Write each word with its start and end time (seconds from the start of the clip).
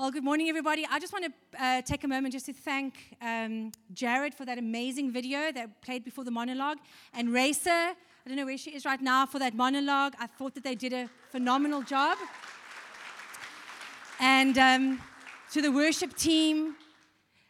Well, 0.00 0.10
good 0.10 0.24
morning, 0.24 0.48
everybody. 0.48 0.86
I 0.90 0.98
just 0.98 1.12
want 1.12 1.26
to 1.26 1.62
uh, 1.62 1.82
take 1.82 2.04
a 2.04 2.08
moment 2.08 2.32
just 2.32 2.46
to 2.46 2.54
thank 2.54 3.18
um, 3.20 3.70
Jared 3.92 4.34
for 4.34 4.46
that 4.46 4.56
amazing 4.56 5.12
video 5.12 5.52
that 5.52 5.82
played 5.82 6.04
before 6.04 6.24
the 6.24 6.30
monologue, 6.30 6.78
and 7.12 7.30
Racer, 7.34 7.68
I 7.70 7.94
don't 8.26 8.34
know 8.38 8.46
where 8.46 8.56
she 8.56 8.70
is 8.70 8.86
right 8.86 9.02
now, 9.02 9.26
for 9.26 9.38
that 9.38 9.54
monologue. 9.54 10.14
I 10.18 10.26
thought 10.26 10.54
that 10.54 10.64
they 10.64 10.74
did 10.74 10.94
a 10.94 11.10
phenomenal 11.30 11.82
job. 11.82 12.16
And 14.18 14.56
um, 14.56 15.02
to 15.52 15.60
the 15.60 15.70
worship 15.70 16.16
team, 16.16 16.76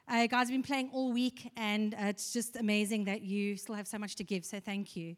uh, 0.08 0.26
guys 0.26 0.48
have 0.48 0.50
been 0.50 0.64
playing 0.64 0.90
all 0.92 1.12
week, 1.12 1.52
and 1.56 1.94
uh, 1.94 2.06
it's 2.06 2.32
just 2.32 2.56
amazing 2.56 3.04
that 3.04 3.22
you 3.22 3.56
still 3.58 3.76
have 3.76 3.86
so 3.86 3.96
much 3.96 4.16
to 4.16 4.24
give. 4.24 4.44
So 4.44 4.58
thank 4.58 4.96
you. 4.96 5.14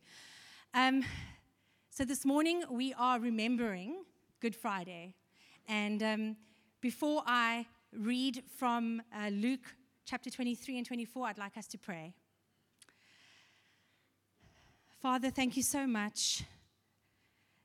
Um, 0.75 1.03
so 1.89 2.05
this 2.05 2.27
morning 2.27 2.65
we 2.71 2.93
are 2.93 3.19
remembering 3.19 4.05
Good 4.41 4.55
Friday, 4.55 5.15
and 5.67 6.03
um, 6.03 6.37
before 6.83 7.23
I 7.27 7.67
read 7.97 8.43
from 8.59 9.03
uh, 9.17 9.29
Luke 9.29 9.77
chapter 10.05 10.31
23 10.31 10.79
and 10.79 10.87
24, 10.87 11.29
I'd 11.29 11.39
like 11.39 11.57
us 11.57 11.69
to 11.69 11.79
pray. 11.79 12.13
Father, 15.01 15.31
thank 15.31 15.57
you 15.57 15.63
so 15.63 15.87
much 15.87 16.43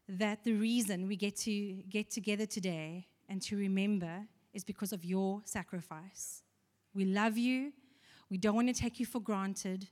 that 0.07 0.43
the 0.43 0.53
reason 0.53 1.07
we 1.07 1.15
get 1.15 1.35
to 1.35 1.51
get 1.89 2.11
together 2.11 2.45
today 2.45 3.07
and 3.27 3.41
to 3.41 3.57
remember 3.57 4.27
is 4.53 4.63
because 4.63 4.93
of 4.93 5.03
your 5.03 5.41
sacrifice. 5.45 6.43
We 6.93 7.05
love 7.05 7.37
you. 7.37 7.73
We 8.29 8.37
don't 8.37 8.55
want 8.55 8.67
to 8.67 8.73
take 8.73 8.99
you 8.99 9.07
for 9.07 9.19
granted. 9.19 9.87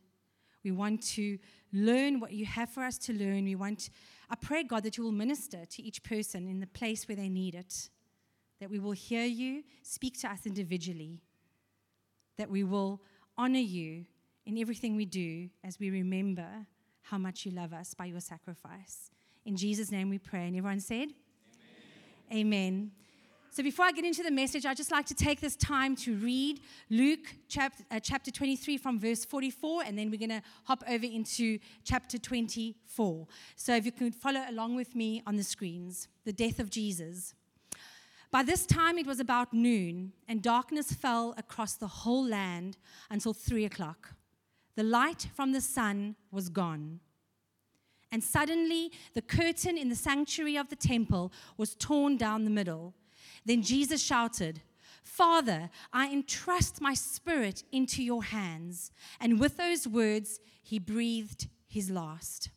We 0.64 0.72
want 0.72 1.02
to 1.14 1.40
learn 1.74 2.20
what 2.20 2.32
you 2.32 2.46
have 2.46 2.70
for 2.70 2.84
us 2.84 3.00
to 3.00 3.14
learn. 3.14 3.46
We 3.46 3.56
want, 3.56 3.90
I 4.30 4.36
pray, 4.36 4.64
God, 4.64 4.84
that 4.84 4.98
you 4.98 5.04
will 5.04 5.12
minister 5.12 5.66
to 5.66 5.82
each 5.82 6.04
person 6.04 6.48
in 6.48 6.60
the 6.60 6.68
place 6.68 7.08
where 7.08 7.16
they 7.16 7.30
need 7.30 7.56
it 7.56 7.90
that 8.60 8.70
we 8.70 8.80
will 8.80 8.92
hear 8.92 9.26
you 9.26 9.64
speak 9.84 10.20
to 10.22 10.30
us 10.30 10.46
individually, 10.46 11.22
that 12.38 12.50
we 12.50 12.64
will 12.64 13.02
honor 13.38 13.60
you 13.60 14.06
in 14.46 14.58
everything 14.58 14.96
we 14.96 15.06
do 15.06 15.50
as 15.64 15.80
we 15.80 15.90
remember 15.90 16.48
how 17.02 17.18
much 17.18 17.46
you 17.46 17.52
love 17.52 17.74
us 17.74 17.94
by 17.94 18.06
your 18.06 18.20
sacrifice. 18.20 19.12
In 19.46 19.56
Jesus' 19.56 19.92
name 19.92 20.10
we 20.10 20.18
pray. 20.18 20.48
And 20.48 20.56
everyone 20.56 20.80
said, 20.80 21.10
Amen. 22.32 22.46
Amen. 22.48 22.92
So 23.52 23.64
before 23.64 23.86
I 23.86 23.94
get 23.94 24.04
into 24.04 24.22
the 24.22 24.32
message, 24.32 24.66
I'd 24.66 24.76
just 24.76 24.92
like 24.92 25.06
to 25.06 25.14
take 25.14 25.40
this 25.40 25.56
time 25.56 25.96
to 25.98 26.16
read 26.18 26.60
Luke 26.90 27.26
chapter, 27.48 27.86
uh, 27.90 28.02
chapter 28.02 28.30
23 28.30 28.78
from 28.78 29.00
verse 29.00 29.24
44, 29.24 29.84
and 29.86 29.98
then 29.98 30.12
we're 30.12 30.20
going 30.20 30.28
to 30.28 30.42
hop 30.66 30.84
over 30.90 31.06
into 31.06 31.60
chapter 31.86 32.18
24. 32.18 33.28
So 33.56 33.74
if 33.74 33.86
you 33.86 33.94
can 33.94 34.12
follow 34.12 34.44
along 34.50 34.76
with 34.76 34.94
me 34.94 35.24
on 35.26 35.38
the 35.38 35.44
screens, 35.44 36.10
the 36.26 36.34
death 36.34 36.60
of 36.60 36.70
Jesus. 36.70 37.34
By 38.36 38.44
this 38.44 38.66
time, 38.66 38.98
it 38.98 39.08
was 39.08 39.22
about 39.22 39.54
noon, 39.54 40.12
and 40.28 40.42
darkness 40.42 40.92
fell 40.92 41.34
across 41.38 41.76
the 41.76 41.88
whole 41.88 42.28
land 42.28 42.76
until 43.10 43.34
three 43.34 43.64
o'clock. 43.64 44.14
The 44.76 44.84
light 44.84 45.30
from 45.34 45.54
the 45.54 45.62
sun 45.62 46.18
was 46.32 46.50
gone. 46.50 47.00
And 48.12 48.22
suddenly, 48.22 48.92
the 49.14 49.22
curtain 49.22 49.78
in 49.78 49.88
the 49.88 49.96
sanctuary 49.96 50.58
of 50.58 50.68
the 50.68 50.76
temple 50.76 51.32
was 51.56 51.76
torn 51.76 52.18
down 52.18 52.44
the 52.44 52.50
middle. 52.50 52.94
Then 53.46 53.62
Jesus 53.62 54.04
shouted, 54.04 54.60
Father, 55.02 55.70
I 55.94 56.12
entrust 56.12 56.82
my 56.82 56.94
spirit 56.94 57.64
into 57.72 58.04
your 58.04 58.26
hands. 58.26 58.92
And 59.22 59.40
with 59.40 59.56
those 59.56 59.88
words, 59.88 60.42
he 60.62 60.78
breathed 60.78 61.48
his 61.70 61.90
last. 61.90 62.50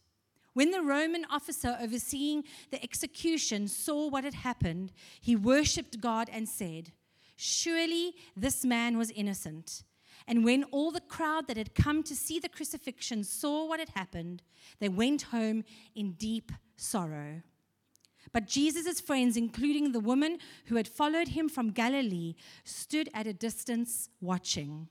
When 0.59 0.73
the 0.73 0.83
Roman 0.83 1.25
officer 1.31 1.79
overseeing 1.81 2.43
the 2.73 2.83
execution 2.83 3.69
saw 3.69 4.09
what 4.09 4.25
had 4.25 4.35
happened, 4.35 4.91
he 5.21 5.37
worshipped 5.37 6.01
God 6.01 6.29
and 6.33 6.49
said, 6.49 6.91
Surely 7.37 8.17
this 8.37 8.65
man 8.65 8.99
was 8.99 9.13
innocent. 9.13 9.85
And 10.27 10.45
when 10.45 10.65
all 10.65 10.91
the 10.91 11.01
crowd 11.01 11.47
that 11.47 11.57
had 11.57 11.77
come 11.77 12.03
to 12.03 12.17
see 12.17 12.41
the 12.41 12.49
crucifixion 12.49 13.23
saw 13.23 13.69
what 13.69 13.79
had 13.79 13.91
happened, 13.91 14.43
they 14.81 14.89
went 14.89 15.31
home 15.31 15.63
in 15.95 16.15
deep 16.15 16.51
sorrow. 16.77 17.43
But 18.33 18.49
Jesus' 18.49 19.01
friends, 19.01 19.37
including 19.37 19.93
the 19.93 20.01
woman 20.01 20.39
who 20.67 20.75
had 20.75 20.89
followed 20.89 21.29
him 21.29 21.49
from 21.49 21.71
Galilee, 21.71 22.35
stood 22.65 23.09
at 23.15 23.29
a 23.29 23.33
distance 23.33 24.09
watching. 24.21 24.89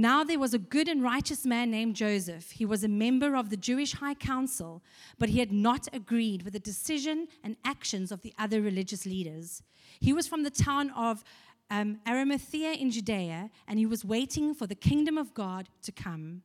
Now 0.00 0.22
there 0.22 0.38
was 0.38 0.54
a 0.54 0.60
good 0.60 0.86
and 0.86 1.02
righteous 1.02 1.44
man 1.44 1.72
named 1.72 1.96
Joseph. 1.96 2.52
He 2.52 2.64
was 2.64 2.84
a 2.84 2.88
member 2.88 3.34
of 3.34 3.50
the 3.50 3.56
Jewish 3.56 3.94
High 3.94 4.14
Council, 4.14 4.80
but 5.18 5.28
he 5.28 5.40
had 5.40 5.50
not 5.50 5.88
agreed 5.92 6.42
with 6.44 6.52
the 6.52 6.60
decision 6.60 7.26
and 7.42 7.56
actions 7.64 8.12
of 8.12 8.22
the 8.22 8.32
other 8.38 8.60
religious 8.60 9.06
leaders. 9.06 9.60
He 9.98 10.12
was 10.12 10.28
from 10.28 10.44
the 10.44 10.50
town 10.50 10.90
of 10.90 11.24
um, 11.68 11.98
Arimathea 12.06 12.74
in 12.74 12.92
Judea, 12.92 13.50
and 13.66 13.80
he 13.80 13.86
was 13.86 14.04
waiting 14.04 14.54
for 14.54 14.68
the 14.68 14.76
kingdom 14.76 15.18
of 15.18 15.34
God 15.34 15.68
to 15.82 15.90
come. 15.90 16.42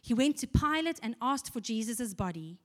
He 0.00 0.14
went 0.14 0.36
to 0.36 0.46
Pilate 0.46 1.00
and 1.02 1.16
asked 1.20 1.52
for 1.52 1.58
Jesus' 1.58 2.14
body. 2.14 2.60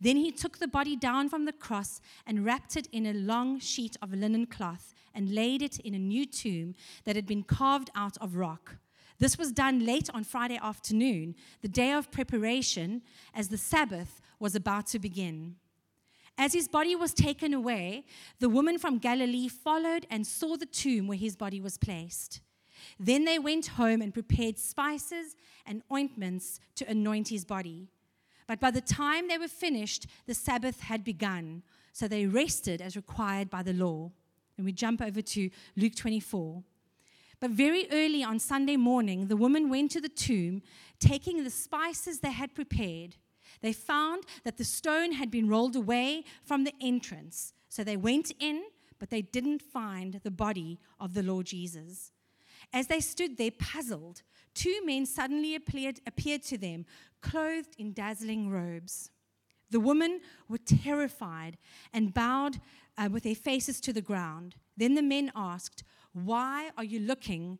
Then 0.00 0.18
he 0.18 0.30
took 0.30 0.58
the 0.58 0.68
body 0.68 0.94
down 0.94 1.28
from 1.28 1.46
the 1.46 1.52
cross 1.52 2.00
and 2.24 2.44
wrapped 2.44 2.76
it 2.76 2.86
in 2.92 3.06
a 3.06 3.12
long 3.12 3.58
sheet 3.58 3.96
of 4.00 4.14
linen 4.14 4.46
cloth 4.46 4.94
and 5.12 5.34
laid 5.34 5.62
it 5.62 5.80
in 5.80 5.94
a 5.94 5.98
new 5.98 6.26
tomb 6.26 6.76
that 7.02 7.16
had 7.16 7.26
been 7.26 7.42
carved 7.42 7.90
out 7.96 8.16
of 8.18 8.36
rock. 8.36 8.76
This 9.18 9.36
was 9.36 9.50
done 9.50 9.84
late 9.84 10.08
on 10.14 10.24
Friday 10.24 10.58
afternoon, 10.62 11.34
the 11.60 11.68
day 11.68 11.92
of 11.92 12.10
preparation, 12.10 13.02
as 13.34 13.48
the 13.48 13.58
Sabbath 13.58 14.20
was 14.38 14.54
about 14.54 14.86
to 14.88 14.98
begin. 14.98 15.56
As 16.36 16.52
his 16.52 16.68
body 16.68 16.94
was 16.94 17.12
taken 17.12 17.52
away, 17.52 18.04
the 18.38 18.48
woman 18.48 18.78
from 18.78 18.98
Galilee 18.98 19.48
followed 19.48 20.06
and 20.08 20.24
saw 20.24 20.56
the 20.56 20.66
tomb 20.66 21.08
where 21.08 21.18
his 21.18 21.34
body 21.34 21.60
was 21.60 21.76
placed. 21.76 22.40
Then 23.00 23.24
they 23.24 23.40
went 23.40 23.66
home 23.66 24.00
and 24.00 24.14
prepared 24.14 24.56
spices 24.56 25.34
and 25.66 25.82
ointments 25.92 26.60
to 26.76 26.88
anoint 26.88 27.28
his 27.28 27.44
body. 27.44 27.88
But 28.46 28.60
by 28.60 28.70
the 28.70 28.80
time 28.80 29.26
they 29.26 29.36
were 29.36 29.48
finished, 29.48 30.06
the 30.26 30.34
Sabbath 30.34 30.80
had 30.82 31.02
begun, 31.02 31.64
so 31.92 32.06
they 32.06 32.26
rested 32.26 32.80
as 32.80 32.94
required 32.94 33.50
by 33.50 33.64
the 33.64 33.72
law. 33.72 34.12
And 34.56 34.64
we 34.64 34.72
jump 34.72 35.02
over 35.02 35.20
to 35.20 35.50
Luke 35.76 35.96
24. 35.96 36.62
But 37.40 37.50
very 37.50 37.86
early 37.92 38.24
on 38.24 38.38
Sunday 38.38 38.76
morning, 38.76 39.28
the 39.28 39.36
woman 39.36 39.68
went 39.68 39.90
to 39.92 40.00
the 40.00 40.08
tomb, 40.08 40.62
taking 40.98 41.44
the 41.44 41.50
spices 41.50 42.20
they 42.20 42.32
had 42.32 42.54
prepared. 42.54 43.16
They 43.60 43.72
found 43.72 44.24
that 44.44 44.56
the 44.56 44.64
stone 44.64 45.12
had 45.12 45.30
been 45.30 45.48
rolled 45.48 45.76
away 45.76 46.24
from 46.44 46.64
the 46.64 46.74
entrance. 46.80 47.52
So 47.68 47.84
they 47.84 47.96
went 47.96 48.32
in, 48.40 48.64
but 48.98 49.10
they 49.10 49.22
didn't 49.22 49.62
find 49.62 50.20
the 50.22 50.30
body 50.30 50.78
of 50.98 51.14
the 51.14 51.22
Lord 51.22 51.46
Jesus. 51.46 52.12
As 52.72 52.88
they 52.88 53.00
stood 53.00 53.36
there 53.36 53.52
puzzled, 53.52 54.22
two 54.54 54.84
men 54.84 55.06
suddenly 55.06 55.54
appeared, 55.54 56.00
appeared 56.06 56.42
to 56.44 56.58
them, 56.58 56.86
clothed 57.22 57.74
in 57.78 57.92
dazzling 57.92 58.50
robes. 58.50 59.10
The 59.70 59.80
women 59.80 60.20
were 60.48 60.58
terrified 60.58 61.56
and 61.92 62.14
bowed 62.14 62.60
uh, 62.96 63.08
with 63.10 63.22
their 63.22 63.34
faces 63.34 63.80
to 63.82 63.92
the 63.92 64.02
ground. 64.02 64.56
Then 64.76 64.94
the 64.94 65.02
men 65.02 65.30
asked, 65.36 65.84
why 66.26 66.70
are 66.76 66.84
you 66.84 67.00
looking 67.00 67.58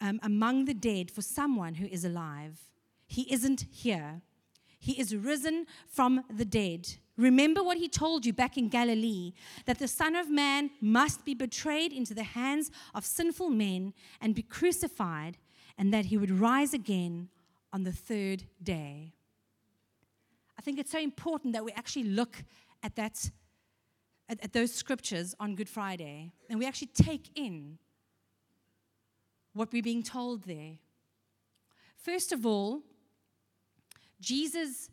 um, 0.00 0.20
among 0.22 0.64
the 0.64 0.74
dead 0.74 1.10
for 1.10 1.22
someone 1.22 1.74
who 1.74 1.86
is 1.86 2.04
alive? 2.04 2.58
He 3.06 3.32
isn't 3.32 3.66
here. 3.70 4.22
He 4.78 4.92
is 4.92 5.14
risen 5.14 5.66
from 5.88 6.24
the 6.28 6.44
dead. 6.44 6.88
Remember 7.16 7.62
what 7.62 7.78
he 7.78 7.88
told 7.88 8.26
you 8.26 8.32
back 8.32 8.56
in 8.56 8.68
Galilee 8.68 9.32
that 9.66 9.78
the 9.78 9.88
Son 9.88 10.16
of 10.16 10.28
Man 10.28 10.70
must 10.80 11.24
be 11.24 11.34
betrayed 11.34 11.92
into 11.92 12.12
the 12.12 12.24
hands 12.24 12.70
of 12.94 13.04
sinful 13.04 13.50
men 13.50 13.94
and 14.20 14.34
be 14.34 14.42
crucified, 14.42 15.38
and 15.78 15.92
that 15.92 16.06
he 16.06 16.16
would 16.16 16.30
rise 16.30 16.74
again 16.74 17.28
on 17.72 17.84
the 17.84 17.92
third 17.92 18.44
day. 18.62 19.12
I 20.58 20.62
think 20.62 20.78
it's 20.78 20.92
so 20.92 20.98
important 20.98 21.52
that 21.54 21.64
we 21.64 21.72
actually 21.72 22.04
look 22.04 22.44
at 22.82 22.96
that 22.96 23.30
at, 24.28 24.42
at 24.42 24.52
those 24.52 24.72
scriptures 24.72 25.34
on 25.38 25.54
Good 25.54 25.68
Friday 25.68 26.32
and 26.48 26.58
we 26.58 26.66
actually 26.66 26.90
take 26.94 27.30
in 27.34 27.78
what 29.54 29.72
we're 29.72 29.82
being 29.82 30.02
told 30.02 30.44
there. 30.44 30.72
First 31.96 32.32
of 32.32 32.44
all, 32.44 32.82
Jesus 34.20 34.90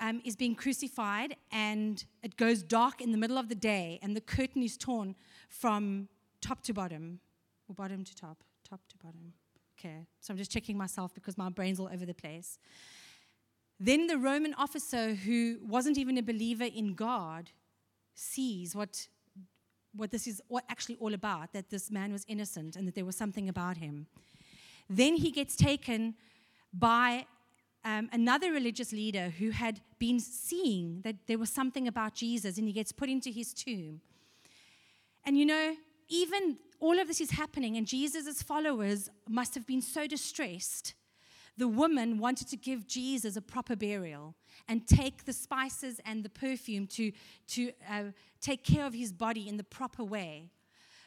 um, 0.00 0.20
is 0.24 0.36
being 0.36 0.54
crucified, 0.54 1.36
and 1.52 2.04
it 2.22 2.36
goes 2.36 2.62
dark 2.62 3.00
in 3.00 3.12
the 3.12 3.18
middle 3.18 3.38
of 3.38 3.48
the 3.48 3.54
day, 3.54 3.98
and 4.02 4.16
the 4.16 4.20
curtain 4.20 4.62
is 4.62 4.76
torn 4.76 5.14
from 5.48 6.08
top 6.40 6.62
to 6.62 6.74
bottom, 6.74 7.20
or 7.68 7.74
bottom 7.74 8.04
to 8.04 8.16
top, 8.16 8.38
top 8.68 8.80
to 8.88 8.96
bottom. 8.98 9.32
Okay, 9.78 10.06
so 10.20 10.32
I'm 10.32 10.38
just 10.38 10.50
checking 10.50 10.76
myself 10.76 11.14
because 11.14 11.38
my 11.38 11.48
brain's 11.48 11.78
all 11.78 11.88
over 11.92 12.04
the 12.04 12.14
place. 12.14 12.58
Then 13.78 14.08
the 14.08 14.18
Roman 14.18 14.54
officer, 14.54 15.14
who 15.14 15.58
wasn't 15.62 15.98
even 15.98 16.18
a 16.18 16.22
believer 16.22 16.64
in 16.64 16.94
God, 16.94 17.50
sees 18.14 18.74
what 18.74 19.08
what 19.94 20.10
this 20.10 20.26
is 20.26 20.42
actually 20.68 20.96
all 20.96 21.14
about 21.14 21.52
that 21.52 21.70
this 21.70 21.90
man 21.90 22.12
was 22.12 22.24
innocent 22.28 22.76
and 22.76 22.86
that 22.86 22.94
there 22.94 23.04
was 23.04 23.16
something 23.16 23.48
about 23.48 23.76
him. 23.76 24.06
Then 24.88 25.16
he 25.16 25.30
gets 25.30 25.56
taken 25.56 26.14
by 26.72 27.26
um, 27.84 28.08
another 28.12 28.52
religious 28.52 28.92
leader 28.92 29.30
who 29.38 29.50
had 29.50 29.80
been 29.98 30.20
seeing 30.20 31.00
that 31.02 31.26
there 31.26 31.38
was 31.38 31.50
something 31.50 31.88
about 31.88 32.14
Jesus 32.14 32.58
and 32.58 32.66
he 32.66 32.72
gets 32.72 32.92
put 32.92 33.08
into 33.08 33.30
his 33.30 33.54
tomb. 33.54 34.00
And 35.24 35.36
you 35.38 35.46
know, 35.46 35.74
even 36.08 36.58
all 36.80 36.98
of 36.98 37.08
this 37.08 37.20
is 37.20 37.32
happening, 37.32 37.76
and 37.76 37.86
Jesus' 37.86 38.42
followers 38.42 39.10
must 39.28 39.54
have 39.54 39.66
been 39.66 39.82
so 39.82 40.06
distressed. 40.06 40.94
The 41.58 41.66
woman 41.66 42.18
wanted 42.18 42.46
to 42.48 42.56
give 42.56 42.86
Jesus 42.86 43.36
a 43.36 43.42
proper 43.42 43.74
burial 43.74 44.36
and 44.68 44.86
take 44.86 45.24
the 45.24 45.32
spices 45.32 46.00
and 46.06 46.24
the 46.24 46.28
perfume 46.28 46.86
to, 46.86 47.10
to 47.48 47.72
uh, 47.90 48.02
take 48.40 48.62
care 48.62 48.86
of 48.86 48.94
his 48.94 49.12
body 49.12 49.48
in 49.48 49.56
the 49.56 49.64
proper 49.64 50.04
way. 50.04 50.50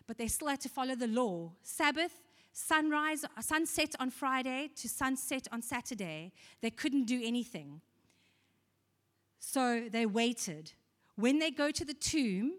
But 0.07 0.17
they 0.17 0.27
still 0.27 0.49
had 0.49 0.59
to 0.61 0.69
follow 0.69 0.93
the 0.93 1.07
law. 1.07 1.53
Sabbath, 1.63 2.21
sunrise, 2.51 3.23
sunset 3.39 3.95
on 3.97 4.09
Friday 4.09 4.69
to 4.75 4.89
sunset 4.89 5.47
on 5.53 5.61
Saturday, 5.61 6.33
they 6.61 6.69
couldn't 6.69 7.05
do 7.05 7.21
anything. 7.23 7.79
So 9.39 9.87
they 9.89 10.05
waited. 10.05 10.73
When 11.15 11.39
they 11.39 11.51
go 11.51 11.71
to 11.71 11.85
the 11.85 11.93
tomb, 11.93 12.55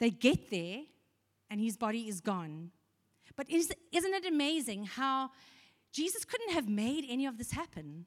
they 0.00 0.10
get 0.10 0.50
there 0.50 0.80
and 1.48 1.60
his 1.60 1.76
body 1.76 2.08
is 2.08 2.20
gone. 2.20 2.72
But 3.36 3.48
is, 3.48 3.72
isn't 3.92 4.14
it 4.14 4.26
amazing 4.26 4.86
how 4.86 5.30
Jesus 5.92 6.24
couldn't 6.24 6.52
have 6.52 6.68
made 6.68 7.04
any 7.08 7.26
of 7.26 7.38
this 7.38 7.52
happen? 7.52 8.06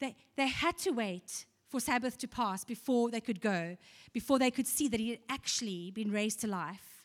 They, 0.00 0.16
they 0.36 0.48
had 0.48 0.78
to 0.78 0.90
wait 0.90 1.46
for 1.68 1.80
Sabbath 1.80 2.18
to 2.18 2.28
pass 2.28 2.64
before 2.64 3.10
they 3.10 3.20
could 3.20 3.40
go, 3.40 3.76
before 4.12 4.38
they 4.38 4.50
could 4.50 4.66
see 4.66 4.88
that 4.88 5.00
he 5.00 5.10
had 5.10 5.18
actually 5.28 5.90
been 5.90 6.12
raised 6.12 6.40
to 6.40 6.46
life. 6.46 7.04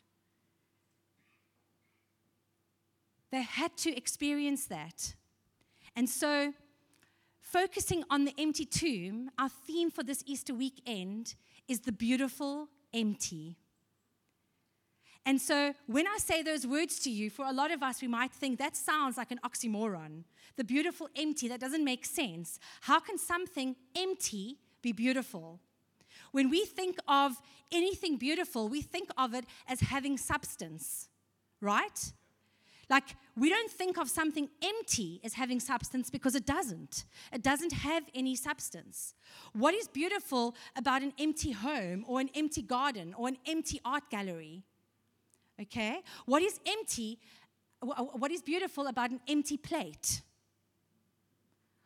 They 3.31 3.41
had 3.41 3.75
to 3.77 3.95
experience 3.95 4.65
that. 4.65 5.15
And 5.95 6.09
so, 6.09 6.53
focusing 7.39 8.03
on 8.09 8.25
the 8.25 8.33
empty 8.37 8.65
tomb, 8.65 9.29
our 9.37 9.49
theme 9.49 9.91
for 9.91 10.03
this 10.03 10.23
Easter 10.25 10.53
weekend 10.53 11.35
is 11.67 11.81
the 11.81 11.91
beautiful 11.91 12.69
empty. 12.93 13.57
And 15.25 15.39
so 15.39 15.73
when 15.85 16.07
I 16.07 16.17
say 16.17 16.41
those 16.41 16.65
words 16.65 16.99
to 17.01 17.11
you, 17.11 17.29
for 17.29 17.45
a 17.45 17.53
lot 17.53 17.71
of 17.71 17.83
us, 17.83 18.01
we 18.01 18.07
might 18.07 18.31
think 18.31 18.57
that 18.59 18.75
sounds 18.75 19.17
like 19.17 19.31
an 19.31 19.39
oxymoron. 19.45 20.23
The 20.55 20.63
beautiful 20.63 21.09
empty, 21.15 21.47
that 21.49 21.59
doesn't 21.59 21.83
make 21.83 22.05
sense. 22.05 22.59
How 22.81 22.99
can 22.99 23.17
something 23.17 23.75
empty 23.95 24.57
be 24.81 24.91
beautiful? 24.91 25.59
When 26.31 26.49
we 26.49 26.65
think 26.65 26.97
of 27.07 27.33
anything 27.71 28.17
beautiful, 28.17 28.69
we 28.69 28.81
think 28.81 29.09
of 29.17 29.33
it 29.33 29.45
as 29.67 29.81
having 29.81 30.17
substance, 30.17 31.09
right? 31.61 32.13
Like, 32.89 33.15
we 33.37 33.49
don't 33.49 33.69
think 33.71 33.99
of 33.99 34.09
something 34.09 34.49
empty 34.63 35.21
as 35.23 35.33
having 35.33 35.59
substance 35.59 36.09
because 36.09 36.33
it 36.33 36.45
doesn't. 36.45 37.05
It 37.31 37.43
doesn't 37.43 37.71
have 37.71 38.03
any 38.15 38.35
substance. 38.35 39.13
What 39.53 39.75
is 39.75 39.87
beautiful 39.87 40.55
about 40.75 41.03
an 41.03 41.13
empty 41.19 41.51
home 41.51 42.03
or 42.07 42.19
an 42.19 42.29
empty 42.33 42.63
garden 42.63 43.13
or 43.15 43.27
an 43.27 43.37
empty 43.45 43.79
art 43.85 44.09
gallery? 44.09 44.63
Okay? 45.61 46.01
What 46.25 46.41
is 46.41 46.59
empty? 46.65 47.19
What 47.81 48.31
is 48.31 48.41
beautiful 48.41 48.87
about 48.87 49.11
an 49.11 49.19
empty 49.27 49.57
plate? 49.57 50.21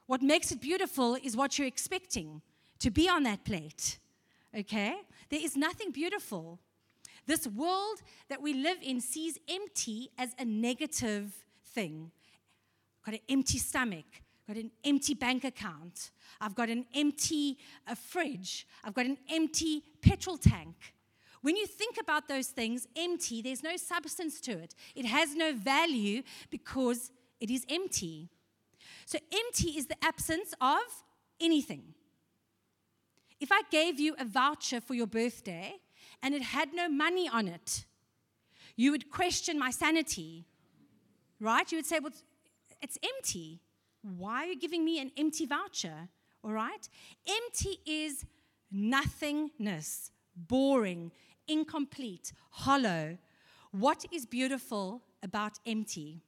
What 0.06 0.22
makes 0.22 0.52
it 0.52 0.62
beautiful 0.62 1.16
is 1.16 1.36
what 1.36 1.58
you're 1.58 1.68
expecting 1.68 2.42
to 2.80 2.92
be 2.92 3.08
on 3.08 3.24
that 3.24 3.46
plate. 3.46 3.98
Okay? 4.58 4.96
There 5.30 5.40
is 5.42 5.56
nothing 5.56 5.92
beautiful 5.92 6.60
this 7.26 7.48
world 7.48 8.02
that 8.30 8.42
we 8.42 8.54
live 8.54 8.78
in 8.82 9.00
sees 9.00 9.38
empty 9.50 10.10
as 10.18 10.36
a 10.38 10.46
negative 10.46 11.34
thing. 11.68 12.12
Got 13.06 13.16
an 13.16 13.22
empty 13.30 13.58
stomach, 13.58 14.06
got 14.48 14.58
an 14.58 14.72
empty 14.84 15.14
bank 15.14 15.44
account, 15.44 16.12
I've 16.40 16.56
got 16.56 16.70
an 16.70 16.86
empty 16.94 17.58
uh, 17.88 17.96
fridge, 17.96 18.68
I've 18.84 18.94
got 18.94 19.06
an 19.06 19.18
empty 19.30 19.84
petrol 20.02 20.38
tank. 20.38 20.76
When 21.44 21.58
you 21.58 21.68
think 21.68 21.98
about 22.00 22.30
those 22.30 22.48
things, 22.48 22.88
empty, 22.96 23.42
there's 23.42 23.62
no 23.62 23.76
substance 23.76 24.40
to 24.42 24.52
it. 24.52 24.74
It 24.96 25.06
has 25.06 25.36
no 25.36 25.54
value 25.54 26.24
because 26.50 27.12
it 27.42 27.52
is 27.52 27.66
empty. 27.70 28.30
So, 29.06 29.20
empty 29.32 29.72
is 29.72 29.88
the 29.88 30.02
absence 30.02 30.54
of 30.62 30.82
anything. 31.42 31.84
If 33.42 33.52
I 33.52 33.62
gave 33.70 34.00
you 34.00 34.16
a 34.18 34.24
voucher 34.24 34.80
for 34.80 34.94
your 34.94 35.06
birthday 35.06 35.76
and 36.22 36.34
it 36.34 36.42
had 36.42 36.74
no 36.74 36.88
money 36.88 37.28
on 37.28 37.50
it, 37.50 37.84
you 38.78 38.92
would 38.92 39.12
question 39.12 39.60
my 39.60 39.70
sanity, 39.70 40.46
right? 41.42 41.70
You 41.70 41.80
would 41.80 41.86
say, 41.86 42.00
well, 42.00 42.14
it's 42.82 42.98
empty. 43.04 43.60
Why 44.02 44.44
are 44.44 44.46
you 44.46 44.58
giving 44.58 44.86
me 44.86 45.02
an 45.02 45.12
empty 45.18 45.46
voucher? 45.46 46.08
All 46.42 46.52
right? 46.52 46.88
Empty 47.28 47.80
is 47.86 48.26
nothingness, 48.72 50.12
boring, 50.38 51.12
incomplete, 51.48 52.34
hollow. 52.52 53.18
What 53.72 54.06
is 54.12 54.26
beautiful 54.26 55.02
about 55.22 55.54
empty? 55.66 56.22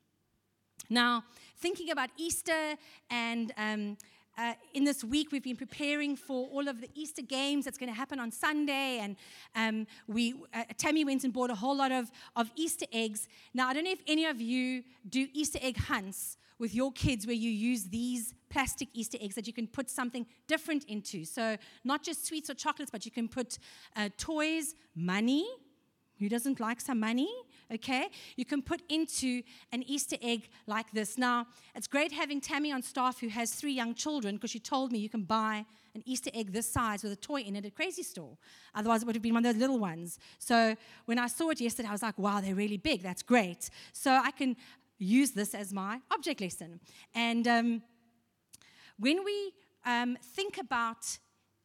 Now, 0.90 1.24
thinking 1.58 1.92
about 1.92 2.10
Easter 2.18 2.76
and 3.10 3.52
um, 3.58 3.98
uh, 4.38 4.54
in 4.74 4.84
this 4.84 5.04
week, 5.04 5.32
we've 5.32 5.44
been 5.44 5.56
preparing 5.56 6.16
for 6.16 6.48
all 6.50 6.68
of 6.68 6.82
the 6.82 6.90
Easter 6.94 7.22
games 7.22 7.64
that's 7.64 7.78
going 7.78 7.90
to 7.90 7.96
happen 7.96 8.20
on 8.20 8.32
Sunday. 8.32 9.00
And 9.00 9.16
um, 9.56 9.88
we, 10.08 10.36
uh, 10.54 10.64
Tammy 10.78 11.06
went 11.06 11.24
and 11.24 11.32
bought 11.32 11.50
a 11.50 11.56
whole 11.56 11.78
lot 11.78 11.92
of, 11.92 12.12
of 12.36 12.52
Easter 12.56 12.86
eggs. 12.92 13.30
Now, 13.54 13.70
I 13.70 13.74
don't 13.74 13.86
know 13.86 13.92
if 13.92 14.02
any 14.08 14.26
of 14.26 14.42
you 14.42 14.84
do 15.10 15.28
Easter 15.34 15.60
egg 15.62 15.78
hunts 15.78 16.38
with 16.60 16.74
your 16.74 16.92
kids 16.92 17.26
where 17.26 17.36
you 17.36 17.50
use 17.50 17.86
these 17.86 18.34
plastic 18.50 18.88
Easter 18.94 19.18
eggs 19.22 19.36
that 19.36 19.48
you 19.48 19.54
can 19.54 19.68
put 19.68 19.90
something 19.90 20.26
different 20.48 20.86
into. 20.86 21.26
So, 21.26 21.58
not 21.84 22.04
just 22.04 22.26
sweets 22.26 22.50
or 22.50 22.54
chocolates, 22.54 22.92
but 22.92 23.06
you 23.06 23.12
can 23.12 23.28
put 23.28 23.60
uh, 23.96 24.10
toys, 24.18 24.76
money. 24.96 25.48
Who 26.20 26.30
doesn't 26.30 26.60
like 26.62 26.80
some 26.80 27.00
money? 27.00 27.30
okay? 27.74 28.10
You 28.36 28.46
can 28.46 28.62
put 28.62 28.82
into 28.90 29.42
an 29.72 29.84
Easter 29.84 30.18
egg 30.22 30.50
like 30.68 30.92
this. 30.92 31.18
Now, 31.18 31.48
it's 31.74 31.88
great 31.88 32.12
having 32.12 32.42
Tammy 32.42 32.72
on 32.72 32.82
staff 32.82 33.20
who 33.20 33.28
has 33.30 33.54
three 33.54 33.74
young 33.74 33.94
children 33.94 34.36
because 34.36 34.52
she 34.52 34.60
told 34.60 34.92
me 34.92 35.00
you 35.00 35.10
can 35.10 35.24
buy 35.24 35.66
an 35.94 36.04
Easter 36.06 36.30
egg 36.34 36.52
this 36.52 36.70
size 36.70 37.04
with 37.04 37.14
a 37.14 37.18
toy 37.18 37.42
in 37.42 37.56
it 37.56 37.66
at 37.66 37.76
Crazy 37.76 38.04
Store. 38.04 38.38
Otherwise, 38.74 39.02
it 39.02 39.06
would 39.06 39.16
have 39.16 39.24
been 39.24 39.34
one 39.34 39.46
of 39.46 39.54
those 39.54 39.62
little 39.62 39.80
ones. 39.80 40.20
So 40.40 40.76
when 41.06 41.18
I 41.18 41.28
saw 41.28 41.50
it 41.50 41.62
yesterday, 41.62 41.88
I 41.88 41.94
was 41.94 42.04
like, 42.04 42.18
wow, 42.18 42.42
they're 42.42 42.56
really 42.56 42.78
big. 42.78 43.02
That's 43.02 43.24
great. 43.24 43.70
So 43.94 44.12
I 44.12 44.32
can 44.32 44.58
use 44.98 45.32
this 45.32 45.54
as 45.54 45.74
my 45.74 46.00
object 46.12 46.42
lesson. 46.42 46.80
And 47.14 47.48
um, 47.48 47.82
when 48.98 49.24
we 49.24 49.52
um, 49.86 50.18
think 50.36 50.58
about 50.58 51.18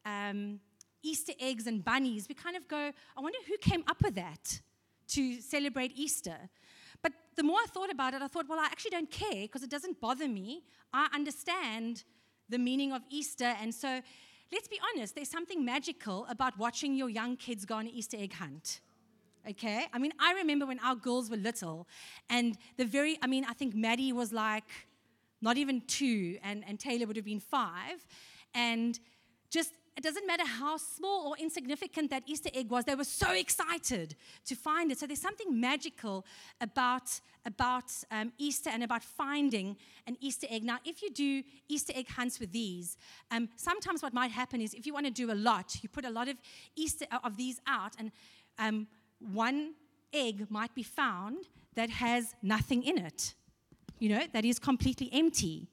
um, 0.05 0.59
Easter 1.03 1.33
eggs 1.39 1.67
and 1.67 1.83
bunnies, 1.83 2.27
we 2.27 2.35
kind 2.35 2.55
of 2.55 2.67
go, 2.67 2.91
I 3.17 3.21
wonder 3.21 3.37
who 3.47 3.57
came 3.57 3.83
up 3.87 4.01
with 4.03 4.15
that 4.15 4.61
to 5.09 5.41
celebrate 5.41 5.91
Easter. 5.95 6.49
But 7.01 7.13
the 7.35 7.43
more 7.43 7.57
I 7.57 7.67
thought 7.67 7.91
about 7.91 8.13
it, 8.13 8.21
I 8.21 8.27
thought, 8.27 8.47
well, 8.47 8.59
I 8.59 8.65
actually 8.65 8.91
don't 8.91 9.09
care 9.09 9.43
because 9.43 9.63
it 9.63 9.69
doesn't 9.69 9.99
bother 9.99 10.27
me. 10.27 10.63
I 10.93 11.07
understand 11.13 12.03
the 12.49 12.59
meaning 12.59 12.91
of 12.91 13.01
Easter. 13.09 13.55
And 13.61 13.73
so 13.73 14.01
let's 14.51 14.67
be 14.67 14.79
honest, 14.93 15.15
there's 15.15 15.29
something 15.29 15.63
magical 15.63 16.25
about 16.29 16.57
watching 16.57 16.95
your 16.95 17.09
young 17.09 17.37
kids 17.37 17.65
go 17.65 17.75
on 17.75 17.87
an 17.87 17.93
Easter 17.93 18.17
egg 18.19 18.33
hunt. 18.33 18.81
Okay? 19.49 19.85
I 19.93 19.97
mean, 19.97 20.13
I 20.19 20.33
remember 20.33 20.65
when 20.65 20.79
our 20.79 20.95
girls 20.95 21.29
were 21.29 21.37
little, 21.37 21.87
and 22.29 22.57
the 22.77 22.85
very, 22.85 23.17
I 23.21 23.27
mean, 23.27 23.45
I 23.47 23.53
think 23.53 23.75
Maddie 23.75 24.13
was 24.13 24.31
like 24.31 24.65
not 25.41 25.57
even 25.57 25.81
two, 25.87 26.37
and, 26.43 26.63
and 26.67 26.79
Taylor 26.79 27.07
would 27.07 27.15
have 27.15 27.25
been 27.25 27.39
five. 27.39 28.05
And 28.53 28.99
just 29.49 29.71
it 29.97 30.03
doesn't 30.03 30.25
matter 30.25 30.45
how 30.45 30.77
small 30.77 31.27
or 31.27 31.37
insignificant 31.37 32.09
that 32.11 32.23
Easter 32.25 32.49
egg 32.53 32.69
was, 32.69 32.85
they 32.85 32.95
were 32.95 33.03
so 33.03 33.31
excited 33.33 34.15
to 34.45 34.55
find 34.55 34.91
it. 34.91 34.97
So 34.97 35.05
there's 35.05 35.21
something 35.21 35.59
magical 35.59 36.25
about, 36.61 37.19
about 37.45 37.91
um, 38.09 38.31
Easter 38.37 38.69
and 38.69 38.83
about 38.83 39.03
finding 39.03 39.75
an 40.07 40.17
Easter 40.21 40.47
egg. 40.49 40.63
Now, 40.63 40.79
if 40.85 41.01
you 41.01 41.09
do 41.11 41.43
Easter 41.67 41.91
egg 41.95 42.07
hunts 42.07 42.39
with 42.39 42.51
these, 42.53 42.97
um, 43.31 43.49
sometimes 43.57 44.01
what 44.01 44.13
might 44.13 44.31
happen 44.31 44.61
is 44.61 44.73
if 44.73 44.85
you 44.85 44.93
want 44.93 45.07
to 45.07 45.11
do 45.11 45.31
a 45.31 45.35
lot, 45.35 45.75
you 45.81 45.89
put 45.89 46.05
a 46.05 46.09
lot 46.09 46.29
of 46.29 46.37
Easter 46.75 47.05
of 47.23 47.35
these 47.35 47.59
out, 47.67 47.93
and 47.99 48.11
um, 48.59 48.87
one 49.33 49.73
egg 50.13 50.47
might 50.49 50.73
be 50.75 50.83
found 50.83 51.47
that 51.75 51.89
has 51.89 52.35
nothing 52.41 52.83
in 52.83 52.97
it, 52.97 53.33
you 53.99 54.09
know, 54.09 54.23
that 54.33 54.45
is 54.45 54.59
completely 54.59 55.09
empty. 55.13 55.69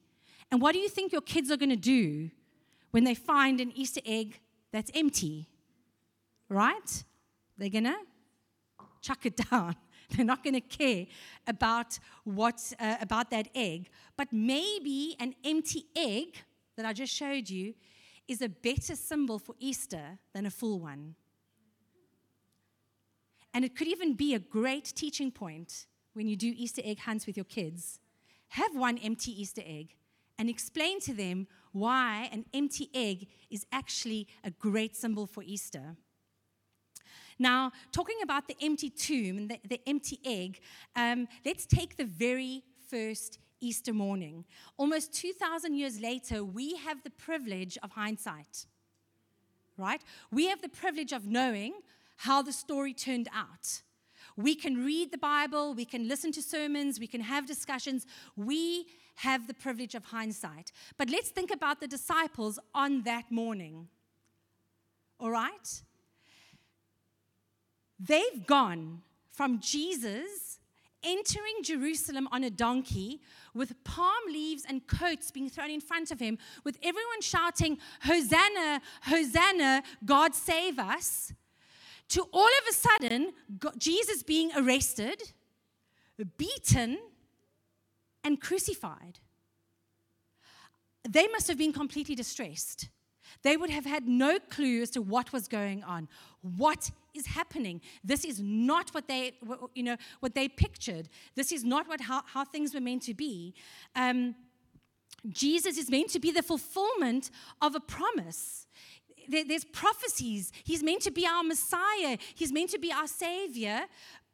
And 0.51 0.61
what 0.61 0.71
do 0.73 0.79
you 0.79 0.89
think 0.89 1.11
your 1.11 1.21
kids 1.21 1.51
are 1.51 1.57
going 1.57 1.69
to 1.69 1.75
do? 1.75 2.31
when 2.91 3.03
they 3.03 3.15
find 3.15 3.59
an 3.61 3.71
Easter 3.75 4.01
egg 4.05 4.39
that's 4.71 4.91
empty, 4.93 5.47
right? 6.47 7.03
They're 7.57 7.69
going 7.69 7.85
to 7.85 7.97
chuck 9.01 9.25
it 9.25 9.37
down. 9.51 9.75
They're 10.09 10.25
not 10.25 10.43
going 10.43 10.55
to 10.55 10.61
care 10.61 11.05
about 11.45 11.99
what 12.23 12.73
uh, 12.79 12.95
about 12.99 13.29
that 13.29 13.47
egg. 13.53 13.89
But 14.17 14.33
maybe 14.33 15.15
an 15.19 15.35
empty 15.43 15.85
egg 15.95 16.37
that 16.75 16.85
I 16.85 16.93
just 16.93 17.13
showed 17.13 17.47
you 17.47 17.75
is 18.27 18.41
a 18.41 18.49
better 18.49 18.95
symbol 18.95 19.37
for 19.37 19.53
Easter 19.59 20.17
than 20.33 20.47
a 20.47 20.49
full 20.49 20.79
one. 20.79 21.15
And 23.53 23.65
it 23.65 23.75
could 23.75 23.87
even 23.87 24.13
be 24.13 24.33
a 24.33 24.39
great 24.39 24.85
teaching 24.95 25.31
point 25.31 25.85
when 26.13 26.27
you 26.27 26.35
do 26.35 26.53
Easter 26.55 26.81
egg 26.85 26.99
hunts 26.99 27.25
with 27.25 27.37
your 27.37 27.45
kids. 27.45 27.99
Have 28.49 28.75
one 28.75 28.97
empty 28.97 29.39
Easter 29.41 29.63
egg 29.65 29.95
and 30.37 30.49
explain 30.49 30.99
to 31.01 31.13
them 31.13 31.47
why 31.71 32.29
an 32.31 32.45
empty 32.53 32.89
egg 32.93 33.27
is 33.49 33.65
actually 33.71 34.27
a 34.43 34.51
great 34.51 34.95
symbol 34.95 35.27
for 35.27 35.43
Easter. 35.43 35.95
Now, 37.37 37.71
talking 37.91 38.17
about 38.21 38.47
the 38.47 38.55
empty 38.61 38.89
tomb 38.89 39.37
and 39.37 39.49
the, 39.49 39.59
the 39.67 39.81
empty 39.87 40.19
egg, 40.25 40.59
um, 40.95 41.27
let's 41.45 41.65
take 41.65 41.95
the 41.95 42.05
very 42.05 42.63
first 42.89 43.39
Easter 43.61 43.93
morning. 43.93 44.45
Almost 44.77 45.13
2,000 45.13 45.75
years 45.75 45.99
later, 46.01 46.43
we 46.43 46.75
have 46.77 47.03
the 47.03 47.09
privilege 47.09 47.77
of 47.83 47.91
hindsight, 47.91 48.65
right? 49.77 50.01
We 50.31 50.47
have 50.47 50.61
the 50.61 50.69
privilege 50.69 51.13
of 51.13 51.27
knowing 51.27 51.73
how 52.19 52.41
the 52.41 52.51
story 52.51 52.93
turned 52.93 53.29
out. 53.33 53.81
We 54.35 54.53
can 54.55 54.85
read 54.85 55.11
the 55.11 55.17
Bible, 55.17 55.73
we 55.73 55.85
can 55.85 56.07
listen 56.07 56.31
to 56.33 56.41
sermons, 56.41 56.99
we 56.99 57.07
can 57.07 57.21
have 57.21 57.45
discussions. 57.45 58.05
We 58.35 58.87
have 59.15 59.47
the 59.47 59.53
privilege 59.53 59.95
of 59.95 60.05
hindsight. 60.05 60.71
But 60.97 61.09
let's 61.09 61.29
think 61.29 61.51
about 61.51 61.79
the 61.79 61.87
disciples 61.87 62.59
on 62.73 63.03
that 63.03 63.31
morning. 63.31 63.87
All 65.19 65.31
right? 65.31 65.81
They've 67.99 68.45
gone 68.45 69.01
from 69.31 69.59
Jesus 69.59 70.59
entering 71.03 71.63
Jerusalem 71.63 72.27
on 72.31 72.43
a 72.43 72.49
donkey 72.49 73.21
with 73.53 73.81
palm 73.85 74.23
leaves 74.27 74.65
and 74.67 74.85
coats 74.87 75.31
being 75.31 75.49
thrown 75.49 75.69
in 75.69 75.81
front 75.81 76.11
of 76.11 76.19
him, 76.19 76.37
with 76.65 76.77
everyone 76.83 77.21
shouting, 77.21 77.77
Hosanna, 78.01 78.81
Hosanna, 79.03 79.83
God 80.05 80.35
save 80.35 80.79
us, 80.79 81.33
to 82.09 82.27
all 82.33 82.45
of 82.45 82.67
a 82.69 82.73
sudden, 82.73 83.33
Jesus 83.77 84.23
being 84.23 84.51
arrested, 84.55 85.33
beaten, 86.37 86.97
and 88.23 88.41
crucified. 88.41 89.19
They 91.07 91.27
must 91.27 91.47
have 91.47 91.57
been 91.57 91.73
completely 91.73 92.15
distressed. 92.15 92.89
They 93.43 93.55
would 93.57 93.69
have 93.69 93.85
had 93.85 94.07
no 94.07 94.39
clue 94.39 94.81
as 94.81 94.89
to 94.91 95.01
what 95.01 95.31
was 95.31 95.47
going 95.47 95.83
on. 95.83 96.09
What 96.41 96.91
is 97.13 97.27
happening? 97.27 97.81
This 98.03 98.25
is 98.25 98.39
not 98.41 98.89
what 98.89 99.07
they, 99.07 99.33
you 99.75 99.83
know, 99.83 99.97
what 100.19 100.35
they 100.35 100.47
pictured. 100.47 101.09
This 101.35 101.51
is 101.51 101.63
not 101.63 101.87
what 101.87 102.01
how, 102.01 102.23
how 102.25 102.43
things 102.43 102.73
were 102.73 102.81
meant 102.81 103.03
to 103.03 103.13
be. 103.13 103.53
Um, 103.95 104.35
Jesus 105.27 105.77
is 105.77 105.89
meant 105.89 106.09
to 106.11 106.19
be 106.19 106.31
the 106.31 106.41
fulfillment 106.41 107.29
of 107.61 107.75
a 107.75 107.79
promise. 107.79 108.67
There, 109.29 109.45
there's 109.45 109.65
prophecies. 109.65 110.51
He's 110.63 110.83
meant 110.83 111.01
to 111.03 111.11
be 111.11 111.25
our 111.25 111.43
Messiah. 111.43 112.17
He's 112.35 112.51
meant 112.51 112.71
to 112.71 112.79
be 112.79 112.91
our 112.91 113.07
Savior. 113.07 113.81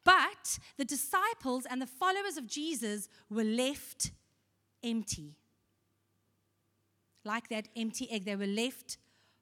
But 0.04 0.60
the 0.78 0.86
disciples 0.86 1.66
and 1.70 1.82
the 1.82 1.88
followers 1.88 2.38
of 2.38 2.48
Jesus 2.48 3.10
were 3.30 3.44
left 3.44 4.12
empty 4.84 5.36
like 7.26 7.50
that 7.50 7.68
empty 7.76 8.10
egg. 8.12 8.26
They 8.26 8.36
were 8.36 8.46
left 8.46 8.98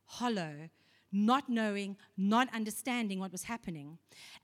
hollow, 0.05 0.69
not 1.11 1.49
knowing, 1.49 1.97
not 2.17 2.47
understanding 2.53 3.19
what 3.19 3.31
was 3.31 3.43
happening. 3.43 3.97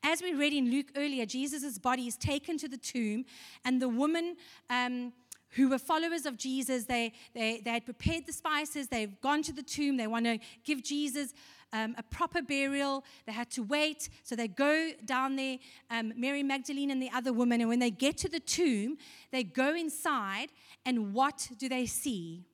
As 0.03 0.21
we 0.21 0.33
read 0.33 0.53
in 0.53 0.69
Luke 0.69 0.91
earlier, 0.95 1.25
Jesus' 1.25 1.79
body 1.79 2.07
is 2.07 2.17
taken 2.17 2.57
to 2.57 2.67
the 2.67 2.77
tomb, 2.77 3.25
and 3.65 3.81
the 3.81 3.89
woman. 3.89 4.35
Um, 4.69 5.13
who 5.51 5.69
were 5.69 5.79
followers 5.79 6.25
of 6.25 6.37
Jesus. 6.37 6.85
They, 6.85 7.13
they, 7.33 7.61
they 7.63 7.71
had 7.71 7.85
prepared 7.85 8.25
the 8.25 8.33
spices. 8.33 8.87
They've 8.87 9.19
gone 9.21 9.41
to 9.43 9.53
the 9.53 9.63
tomb. 9.63 9.97
They 9.97 10.07
want 10.07 10.25
to 10.25 10.39
give 10.63 10.83
Jesus 10.83 11.33
um, 11.73 11.95
a 11.97 12.03
proper 12.03 12.41
burial. 12.41 13.03
They 13.25 13.31
had 13.31 13.49
to 13.51 13.63
wait. 13.63 14.09
So 14.23 14.35
they 14.35 14.47
go 14.47 14.91
down 15.05 15.35
there, 15.35 15.57
um, 15.89 16.13
Mary 16.15 16.43
Magdalene 16.43 16.91
and 16.91 17.01
the 17.01 17.11
other 17.13 17.33
woman. 17.33 17.61
And 17.61 17.69
when 17.69 17.79
they 17.79 17.91
get 17.91 18.17
to 18.19 18.29
the 18.29 18.39
tomb, 18.39 18.97
they 19.31 19.43
go 19.43 19.75
inside. 19.75 20.49
And 20.85 21.13
what 21.13 21.49
do 21.57 21.69
they 21.69 21.85
see? 21.85 22.45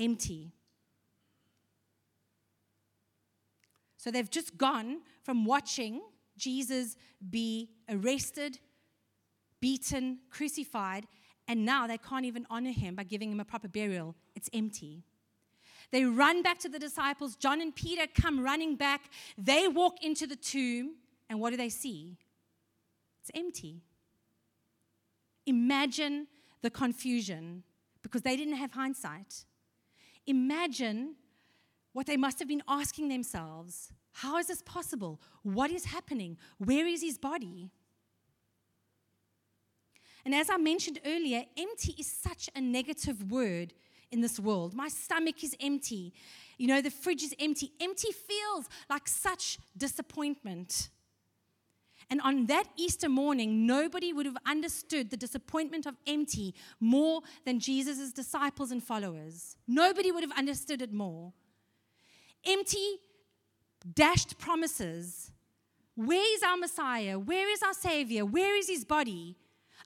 empty. 0.00 0.52
So 3.96 4.10
they've 4.10 4.30
just 4.30 4.56
gone 4.56 5.02
from 5.22 5.44
watching 5.44 6.00
Jesus 6.38 6.96
be 7.28 7.68
arrested, 7.88 8.58
beaten, 9.60 10.20
crucified, 10.30 11.04
and 11.50 11.66
now 11.66 11.88
they 11.88 11.98
can't 11.98 12.24
even 12.24 12.46
honor 12.48 12.70
him 12.70 12.94
by 12.94 13.02
giving 13.02 13.32
him 13.32 13.40
a 13.40 13.44
proper 13.44 13.66
burial. 13.66 14.14
It's 14.36 14.48
empty. 14.54 15.02
They 15.90 16.04
run 16.04 16.42
back 16.42 16.60
to 16.60 16.68
the 16.68 16.78
disciples. 16.78 17.34
John 17.34 17.60
and 17.60 17.74
Peter 17.74 18.04
come 18.06 18.38
running 18.38 18.76
back. 18.76 19.00
They 19.36 19.66
walk 19.66 19.96
into 20.00 20.28
the 20.28 20.36
tomb, 20.36 20.94
and 21.28 21.40
what 21.40 21.50
do 21.50 21.56
they 21.56 21.68
see? 21.68 22.16
It's 23.20 23.32
empty. 23.34 23.82
Imagine 25.44 26.28
the 26.62 26.70
confusion 26.70 27.64
because 28.00 28.22
they 28.22 28.36
didn't 28.36 28.54
have 28.54 28.70
hindsight. 28.70 29.44
Imagine 30.28 31.16
what 31.92 32.06
they 32.06 32.16
must 32.16 32.38
have 32.38 32.46
been 32.46 32.62
asking 32.68 33.08
themselves 33.08 33.92
How 34.12 34.38
is 34.38 34.46
this 34.46 34.62
possible? 34.62 35.20
What 35.42 35.72
is 35.72 35.86
happening? 35.86 36.38
Where 36.58 36.86
is 36.86 37.02
his 37.02 37.18
body? 37.18 37.72
And 40.24 40.34
as 40.34 40.50
I 40.50 40.56
mentioned 40.56 41.00
earlier, 41.06 41.44
empty 41.56 41.94
is 41.98 42.06
such 42.06 42.50
a 42.54 42.60
negative 42.60 43.30
word 43.30 43.72
in 44.10 44.20
this 44.20 44.38
world. 44.38 44.74
My 44.74 44.88
stomach 44.88 45.42
is 45.42 45.56
empty. 45.60 46.12
You 46.58 46.66
know, 46.66 46.82
the 46.82 46.90
fridge 46.90 47.22
is 47.22 47.34
empty. 47.40 47.72
Empty 47.80 48.12
feels 48.12 48.68
like 48.88 49.08
such 49.08 49.58
disappointment. 49.76 50.90
And 52.10 52.20
on 52.22 52.46
that 52.46 52.64
Easter 52.76 53.08
morning, 53.08 53.66
nobody 53.66 54.12
would 54.12 54.26
have 54.26 54.36
understood 54.44 55.10
the 55.10 55.16
disappointment 55.16 55.86
of 55.86 55.94
empty 56.06 56.54
more 56.80 57.20
than 57.46 57.60
Jesus' 57.60 58.12
disciples 58.12 58.72
and 58.72 58.82
followers. 58.82 59.56
Nobody 59.68 60.10
would 60.10 60.24
have 60.24 60.36
understood 60.36 60.82
it 60.82 60.92
more. 60.92 61.32
Empty, 62.44 62.98
dashed 63.94 64.38
promises. 64.38 65.30
Where 65.94 66.34
is 66.34 66.42
our 66.42 66.56
Messiah? 66.56 67.18
Where 67.18 67.48
is 67.48 67.62
our 67.62 67.74
Savior? 67.74 68.24
Where 68.24 68.56
is 68.56 68.68
his 68.68 68.84
body? 68.84 69.36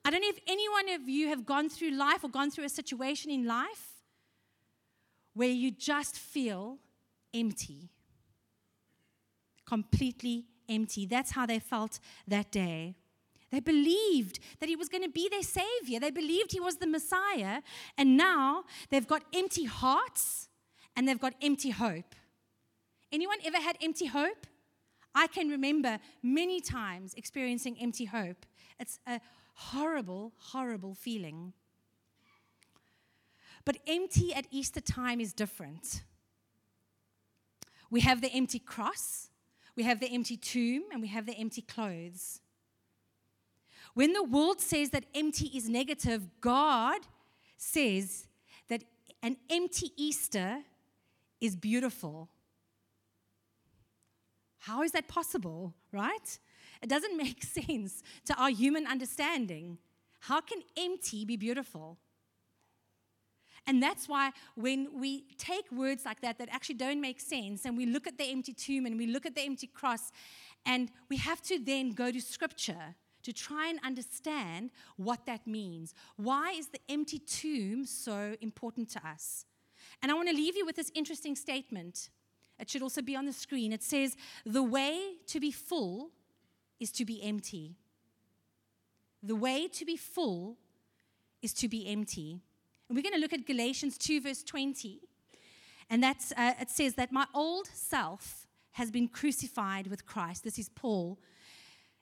I 0.04 0.11
don't 0.11 0.20
know 0.20 0.28
if 0.28 0.40
any 0.46 0.68
one 0.68 0.88
of 0.90 1.08
you 1.08 1.28
have 1.28 1.46
gone 1.46 1.68
through 1.68 1.92
life 1.92 2.23
or 2.23 2.28
gone 2.28 2.50
through 2.50 2.64
a 2.64 2.68
situation 2.68 3.30
in 3.30 3.46
life 3.46 3.94
where 5.32 5.49
you 5.49 5.70
just 5.70 6.18
feel 6.18 6.78
empty, 7.32 7.90
completely 9.66 10.44
empty. 10.68 11.06
That's 11.06 11.32
how 11.32 11.46
they 11.46 11.58
felt 11.58 12.00
that 12.28 12.50
day. 12.52 12.96
They 13.50 13.61
believed 13.61 14.40
that 14.61 14.68
he 14.68 14.76
was 14.76 14.88
going 14.88 15.04
to 15.04 15.08
be 15.08 15.28
their 15.28 15.42
savior. 15.42 16.00
They 16.00 16.11
believed 16.11 16.52
he 16.52 16.61
was 16.61 16.76
the 16.76 16.87
Messiah. 16.87 17.62
And 17.96 18.16
now 18.16 18.64
they've 18.90 19.06
got 19.06 19.23
empty 19.32 19.64
hearts 19.64 20.49
and 20.96 21.06
they've 21.06 21.20
got 21.20 21.34
empty 21.40 21.70
hope. 21.70 22.14
Anyone 23.12 23.38
ever 23.44 23.58
had 23.58 23.76
empty 23.80 24.06
hope? 24.06 24.46
I 25.14 25.28
can 25.28 25.49
remember 25.49 26.00
many 26.23 26.61
times 26.61 27.14
experiencing 27.14 27.76
empty 27.80 28.06
hope. 28.06 28.44
It's 28.80 28.99
a 29.06 29.20
horrible, 29.54 30.32
horrible 30.37 30.94
feeling. 30.94 31.52
But 33.64 33.78
empty 33.87 34.34
at 34.34 34.46
Easter 34.50 34.80
time 34.80 35.20
is 35.20 35.32
different. 35.32 36.02
We 37.90 38.00
have 38.00 38.20
the 38.20 38.32
empty 38.32 38.58
cross, 38.58 39.30
we 39.76 39.84
have 39.84 40.00
the 40.00 40.08
empty 40.08 40.37
tomb, 40.37 40.84
and 40.92 41.00
we 41.00 41.08
have 41.08 41.26
the 41.26 41.34
empty 41.34 41.62
clothes. 41.62 42.40
When 43.94 44.12
the 44.12 44.25
world 44.25 44.61
says 44.61 44.90
that 44.90 45.04
empty 45.14 45.46
is 45.56 45.68
negative, 45.68 46.28
God 46.40 47.00
says 47.56 48.26
that 48.68 48.82
an 49.23 49.37
empty 49.49 49.92
Easter 49.96 50.58
is 51.40 51.54
beautiful. 51.54 52.28
How 54.58 54.82
is 54.82 54.92
that 54.92 55.06
possible, 55.06 55.75
right? 55.92 56.38
It 56.85 56.91
doesn't 56.91 57.17
make 57.26 57.43
sense 57.43 58.03
to 58.26 58.35
our 58.35 58.50
human 58.50 58.87
understanding. 58.87 59.79
How 60.21 60.41
can 60.41 60.61
empty 60.76 61.25
be 61.25 61.37
beautiful? 61.37 61.99
And 63.67 63.83
that's 63.83 64.07
why 64.07 64.33
when 64.55 65.00
we 65.00 65.25
take 65.38 65.73
words 65.73 66.05
like 66.05 66.21
that 66.21 66.38
that 66.38 66.50
actually 66.53 66.75
don't 66.75 67.00
make 67.00 67.19
sense 67.19 67.64
and 67.64 67.79
we 67.79 67.87
look 67.87 68.07
at 68.07 68.19
the 68.19 68.25
empty 68.25 68.53
tomb 68.53 68.85
and 68.85 68.99
we 68.99 69.07
look 69.07 69.25
at 69.25 69.35
the 69.35 69.41
empty 69.41 69.67
cross, 69.67 70.12
and 70.67 70.91
we 71.09 71.17
have 71.17 71.41
to 71.43 71.59
then 71.59 71.93
go 71.93 72.11
to 72.11 72.21
scripture 72.21 72.95
to 73.23 73.33
try 73.33 73.69
and 73.69 73.79
understand 73.83 74.71
what 74.97 75.25
that 75.25 75.47
means. 75.47 75.95
Why 76.17 76.53
is 76.53 76.69
the 76.69 76.81
empty 76.91 77.19
tomb 77.19 77.87
so 77.87 78.37
important 78.43 78.91
to 78.91 79.07
us? 79.07 79.47
And 80.03 80.12
I 80.12 80.14
want 80.14 80.29
to 80.29 80.35
leave 80.35 80.57
you 80.57 80.67
with 80.67 80.76
this 80.76 80.93
interesting 80.95 81.35
statement. 81.35 82.11
It 82.59 82.69
should 82.69 82.83
also 82.83 83.00
be 83.00 83.17
on 83.17 83.25
the 83.25 83.33
screen. 83.33 83.73
It 83.73 83.83
says, 83.83 84.17
The 84.45 84.62
way 84.62 85.14
to 85.29 85.41
be 85.41 85.50
full 85.50 86.11
is 86.81 86.90
to 86.93 87.04
be 87.04 87.23
empty. 87.23 87.76
The 89.23 89.37
way 89.37 89.69
to 89.69 89.85
be 89.85 89.97
full 89.97 90.57
is 91.43 91.52
to 91.54 91.69
be 91.69 91.87
empty. 91.88 92.40
And 92.88 92.97
we're 92.97 93.02
going 93.02 93.14
to 93.14 93.21
look 93.21 93.33
at 93.33 93.47
Galatians 93.47 93.97
2, 93.99 94.21
verse 94.21 94.43
20. 94.43 95.00
And 95.90 96.02
that's, 96.02 96.33
uh, 96.33 96.54
it 96.61 96.71
says 96.71 96.95
that 96.95 97.12
my 97.12 97.26
old 97.35 97.69
self 97.69 98.47
has 98.73 98.90
been 98.90 99.09
crucified 99.09 99.87
with 99.87 100.07
Christ. 100.07 100.45
This 100.45 100.59
is 100.59 100.69
Paul. 100.69 101.19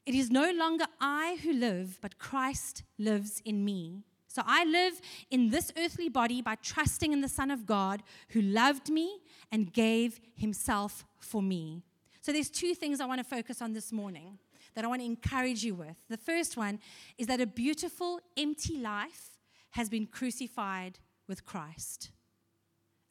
It 0.07 0.14
is 0.14 0.31
no 0.31 0.50
longer 0.50 0.87
I 1.00 1.38
who 1.43 1.52
live, 1.52 1.99
but 2.00 2.19
Christ 2.19 2.83
lives 2.99 3.41
in 3.45 3.64
me. 3.64 4.02
So 4.26 4.43
I 4.47 4.64
live 4.64 5.00
in 5.31 5.50
this 5.50 5.71
earthly 5.76 6.09
body 6.09 6.41
by 6.41 6.55
trusting 6.57 7.12
in 7.12 7.21
the 7.21 7.29
Son 7.29 7.50
of 7.50 7.67
God 7.67 8.02
who 8.31 8.41
loved 8.41 8.91
me 8.91 9.21
and 9.52 9.73
gave 9.73 10.21
himself 10.35 11.05
for 11.21 11.43
me. 11.43 11.83
So 12.23 12.33
there's 12.33 12.49
two 12.49 12.75
things 12.75 13.00
I 13.00 13.07
want 13.07 13.19
to 13.21 13.25
focus 13.25 13.61
on 13.61 13.75
this 13.75 13.93
morning 13.93 14.38
that 14.75 14.85
I 14.85 14.88
want 14.88 15.00
to 15.00 15.07
encourage 15.07 15.64
you 15.64 15.75
with. 15.75 15.97
The 16.09 16.17
first 16.17 16.57
one 16.57 16.81
is 17.19 17.26
that 17.26 17.41
a 17.41 17.47
beautiful, 17.47 18.21
empty 18.37 18.79
life 18.79 19.31
has 19.71 19.88
been 19.88 20.07
crucified 20.07 20.99
with 21.29 21.45
Christ. 21.45 22.11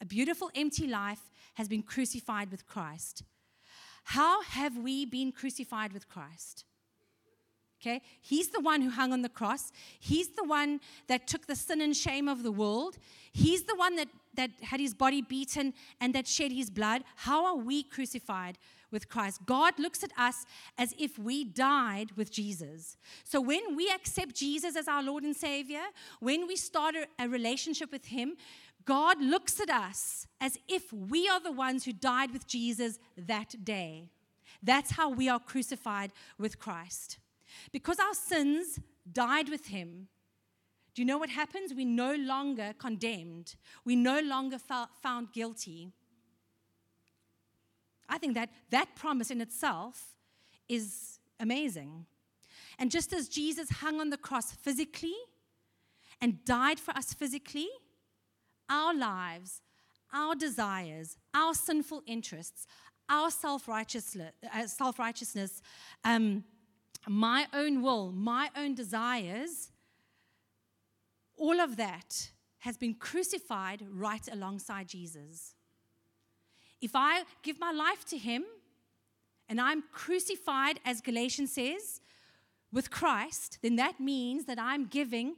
A 0.00 0.06
beautiful, 0.06 0.50
empty 0.54 0.86
life 0.86 1.30
has 1.54 1.68
been 1.68 1.82
crucified 1.82 2.50
with 2.50 2.66
Christ. 2.66 3.22
How 4.04 4.42
have 4.42 4.76
we 4.76 5.04
been 5.06 5.32
crucified 5.32 5.92
with 5.92 6.08
Christ? 6.08 6.64
Okay? 7.80 8.00
He's 8.20 8.48
the 8.48 8.60
one 8.60 8.80
who 8.80 8.90
hung 8.90 9.12
on 9.12 9.22
the 9.22 9.28
cross. 9.28 9.72
He's 9.98 10.28
the 10.28 10.44
one 10.44 10.80
that 11.08 11.26
took 11.26 11.46
the 11.46 11.56
sin 11.56 11.80
and 11.80 11.96
shame 11.96 12.28
of 12.28 12.44
the 12.44 12.52
world. 12.52 12.96
He's 13.32 13.64
the 13.64 13.74
one 13.74 13.96
that, 13.96 14.08
that 14.34 14.50
had 14.62 14.78
his 14.78 14.94
body 14.94 15.20
beaten 15.20 15.74
and 16.00 16.14
that 16.14 16.28
shed 16.28 16.52
his 16.52 16.70
blood. 16.70 17.02
How 17.16 17.44
are 17.44 17.56
we 17.56 17.82
crucified 17.82 18.56
with 18.92 19.08
Christ? 19.08 19.40
God 19.46 19.78
looks 19.78 20.04
at 20.04 20.12
us 20.18 20.44
as 20.78 20.94
if 20.98 21.18
we 21.18 21.42
died 21.44 22.12
with 22.16 22.30
Jesus. 22.30 22.96
So 23.24 23.40
when 23.40 23.74
we 23.74 23.90
accept 23.90 24.34
Jesus 24.34 24.76
as 24.76 24.86
our 24.86 25.02
Lord 25.02 25.24
and 25.24 25.34
Savior, 25.34 25.82
when 26.20 26.46
we 26.46 26.56
start 26.56 26.94
a, 26.94 27.24
a 27.24 27.28
relationship 27.28 27.90
with 27.90 28.06
Him, 28.06 28.36
God 28.84 29.20
looks 29.20 29.60
at 29.60 29.70
us 29.70 30.26
as 30.40 30.58
if 30.68 30.92
we 30.92 31.28
are 31.28 31.40
the 31.40 31.52
ones 31.52 31.84
who 31.84 31.92
died 31.92 32.32
with 32.32 32.46
Jesus 32.46 32.98
that 33.16 33.64
day. 33.64 34.08
That's 34.62 34.92
how 34.92 35.10
we 35.10 35.28
are 35.28 35.40
crucified 35.40 36.12
with 36.38 36.58
Christ. 36.58 37.18
Because 37.72 37.98
our 37.98 38.14
sins 38.14 38.78
died 39.10 39.48
with 39.48 39.66
him, 39.66 40.08
do 40.94 41.02
you 41.02 41.06
know 41.06 41.18
what 41.18 41.30
happens? 41.30 41.72
We're 41.74 41.86
no 41.86 42.14
longer 42.14 42.74
condemned, 42.78 43.56
we 43.84 43.96
no 43.96 44.20
longer 44.20 44.58
found 44.58 45.32
guilty. 45.32 45.92
I 48.12 48.18
think 48.18 48.34
that 48.34 48.50
that 48.70 48.94
promise 48.94 49.30
in 49.30 49.40
itself 49.40 50.14
is 50.68 51.18
amazing. 51.40 52.04
And 52.78 52.90
just 52.90 53.12
as 53.14 53.26
Jesus 53.26 53.70
hung 53.70 54.00
on 54.00 54.10
the 54.10 54.18
cross 54.18 54.52
physically 54.52 55.16
and 56.20 56.44
died 56.44 56.78
for 56.78 56.90
us 56.92 57.14
physically, 57.14 57.68
our 58.68 58.94
lives, 58.94 59.62
our 60.12 60.34
desires, 60.34 61.16
our 61.34 61.54
sinful 61.54 62.02
interests, 62.06 62.66
our 63.08 63.30
self 63.30 63.66
righteousness, 63.66 64.30
uh, 66.04 66.08
um, 66.08 66.44
my 67.08 67.46
own 67.54 67.80
will, 67.80 68.12
my 68.12 68.50
own 68.54 68.74
desires, 68.74 69.70
all 71.38 71.60
of 71.60 71.76
that 71.76 72.30
has 72.58 72.76
been 72.76 72.94
crucified 72.94 73.82
right 73.90 74.28
alongside 74.30 74.86
Jesus. 74.86 75.54
If 76.82 76.90
I 76.94 77.22
give 77.42 77.58
my 77.58 77.72
life 77.72 78.04
to 78.06 78.18
Him 78.18 78.44
and 79.48 79.60
I'm 79.60 79.84
crucified, 79.92 80.80
as 80.84 81.00
Galatians 81.00 81.52
says, 81.52 82.00
with 82.72 82.90
Christ, 82.90 83.58
then 83.62 83.76
that 83.76 84.00
means 84.00 84.44
that 84.46 84.58
I'm 84.58 84.86
giving 84.86 85.36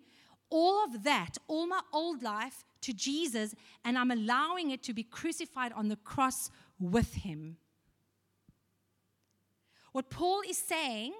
all 0.50 0.84
of 0.84 1.04
that, 1.04 1.36
all 1.46 1.66
my 1.66 1.80
old 1.92 2.22
life, 2.22 2.64
to 2.80 2.92
Jesus 2.92 3.54
and 3.84 3.96
I'm 3.96 4.10
allowing 4.10 4.70
it 4.70 4.82
to 4.84 4.92
be 4.92 5.02
crucified 5.02 5.72
on 5.72 5.88
the 5.88 5.96
cross 5.96 6.50
with 6.78 7.14
Him. 7.14 7.56
What 9.92 10.10
Paul 10.10 10.42
is 10.48 10.58
saying 10.58 11.12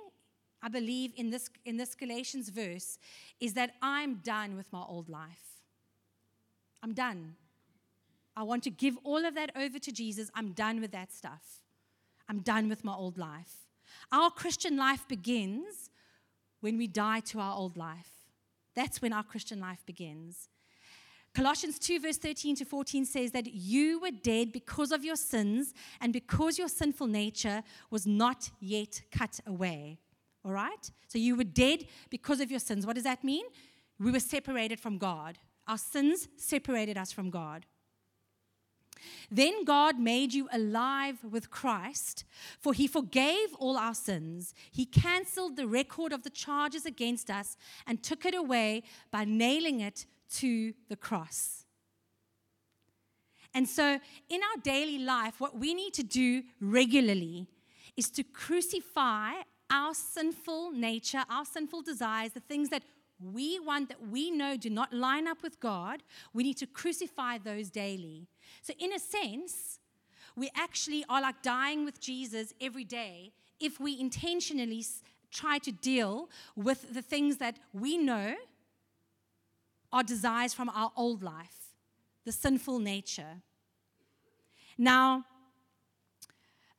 I 0.64 0.68
believe 0.68 1.12
in 1.16 1.28
this, 1.28 1.50
in 1.66 1.76
this 1.76 1.94
Galatians 1.94 2.48
verse 2.48 2.98
is 3.38 3.52
that 3.52 3.74
I'm 3.82 4.14
done 4.24 4.56
with 4.56 4.72
my 4.72 4.80
old 4.80 5.10
life. 5.10 5.60
I'm 6.82 6.94
done. 6.94 7.36
I 8.36 8.42
want 8.42 8.62
to 8.64 8.70
give 8.70 8.96
all 9.04 9.24
of 9.24 9.34
that 9.34 9.52
over 9.56 9.78
to 9.78 9.92
Jesus. 9.92 10.30
I'm 10.34 10.52
done 10.52 10.80
with 10.80 10.90
that 10.92 11.12
stuff. 11.12 11.62
I'm 12.28 12.40
done 12.40 12.68
with 12.68 12.84
my 12.84 12.94
old 12.94 13.18
life. 13.18 13.68
Our 14.10 14.30
Christian 14.30 14.76
life 14.76 15.06
begins 15.08 15.90
when 16.60 16.78
we 16.78 16.86
die 16.86 17.20
to 17.20 17.40
our 17.40 17.56
old 17.56 17.76
life. 17.76 18.10
That's 18.74 19.00
when 19.00 19.12
our 19.12 19.22
Christian 19.22 19.60
life 19.60 19.84
begins. 19.86 20.48
Colossians 21.34 21.78
2, 21.80 21.98
verse 22.00 22.16
13 22.16 22.56
to 22.56 22.64
14 22.64 23.04
says 23.04 23.32
that 23.32 23.52
you 23.52 24.00
were 24.00 24.12
dead 24.12 24.52
because 24.52 24.92
of 24.92 25.04
your 25.04 25.16
sins 25.16 25.74
and 26.00 26.12
because 26.12 26.58
your 26.58 26.68
sinful 26.68 27.08
nature 27.08 27.62
was 27.90 28.06
not 28.06 28.50
yet 28.60 29.02
cut 29.10 29.40
away. 29.46 29.98
All 30.44 30.52
right? 30.52 30.90
So 31.08 31.18
you 31.18 31.34
were 31.34 31.44
dead 31.44 31.86
because 32.08 32.40
of 32.40 32.50
your 32.50 32.60
sins. 32.60 32.86
What 32.86 32.94
does 32.94 33.04
that 33.04 33.24
mean? 33.24 33.44
We 33.98 34.12
were 34.12 34.20
separated 34.20 34.78
from 34.78 34.98
God. 34.98 35.38
Our 35.66 35.78
sins 35.78 36.28
separated 36.36 36.96
us 36.96 37.10
from 37.10 37.30
God. 37.30 37.66
Then 39.30 39.64
God 39.64 39.98
made 39.98 40.32
you 40.32 40.48
alive 40.52 41.18
with 41.22 41.50
Christ, 41.50 42.24
for 42.60 42.72
he 42.72 42.86
forgave 42.86 43.54
all 43.58 43.76
our 43.76 43.94
sins. 43.94 44.54
He 44.70 44.86
canceled 44.86 45.56
the 45.56 45.66
record 45.66 46.12
of 46.12 46.22
the 46.22 46.30
charges 46.30 46.86
against 46.86 47.30
us 47.30 47.56
and 47.86 48.02
took 48.02 48.24
it 48.24 48.34
away 48.34 48.82
by 49.10 49.24
nailing 49.24 49.80
it 49.80 50.06
to 50.36 50.74
the 50.88 50.96
cross. 50.96 51.64
And 53.54 53.68
so, 53.68 54.00
in 54.28 54.40
our 54.42 54.60
daily 54.62 54.98
life, 54.98 55.40
what 55.40 55.56
we 55.56 55.74
need 55.74 55.94
to 55.94 56.02
do 56.02 56.42
regularly 56.60 57.46
is 57.96 58.10
to 58.10 58.24
crucify 58.24 59.32
our 59.70 59.94
sinful 59.94 60.72
nature, 60.72 61.24
our 61.30 61.44
sinful 61.44 61.82
desires, 61.82 62.32
the 62.32 62.40
things 62.40 62.68
that 62.70 62.82
we 63.32 63.58
want 63.58 63.88
that 63.88 64.08
we 64.08 64.30
know 64.30 64.56
do 64.56 64.70
not 64.70 64.92
line 64.92 65.26
up 65.26 65.42
with 65.42 65.60
God, 65.60 66.02
we 66.32 66.42
need 66.42 66.56
to 66.58 66.66
crucify 66.66 67.38
those 67.38 67.70
daily. 67.70 68.26
So, 68.62 68.72
in 68.78 68.92
a 68.92 68.98
sense, 68.98 69.78
we 70.36 70.50
actually 70.56 71.04
are 71.08 71.22
like 71.22 71.42
dying 71.42 71.84
with 71.84 72.00
Jesus 72.00 72.52
every 72.60 72.84
day 72.84 73.32
if 73.60 73.80
we 73.80 73.98
intentionally 73.98 74.84
try 75.30 75.58
to 75.58 75.72
deal 75.72 76.28
with 76.56 76.94
the 76.94 77.02
things 77.02 77.38
that 77.38 77.58
we 77.72 77.96
know 77.96 78.34
are 79.92 80.02
desires 80.02 80.52
from 80.52 80.68
our 80.70 80.90
old 80.96 81.22
life, 81.22 81.74
the 82.24 82.32
sinful 82.32 82.78
nature. 82.78 83.42
Now, 84.76 85.24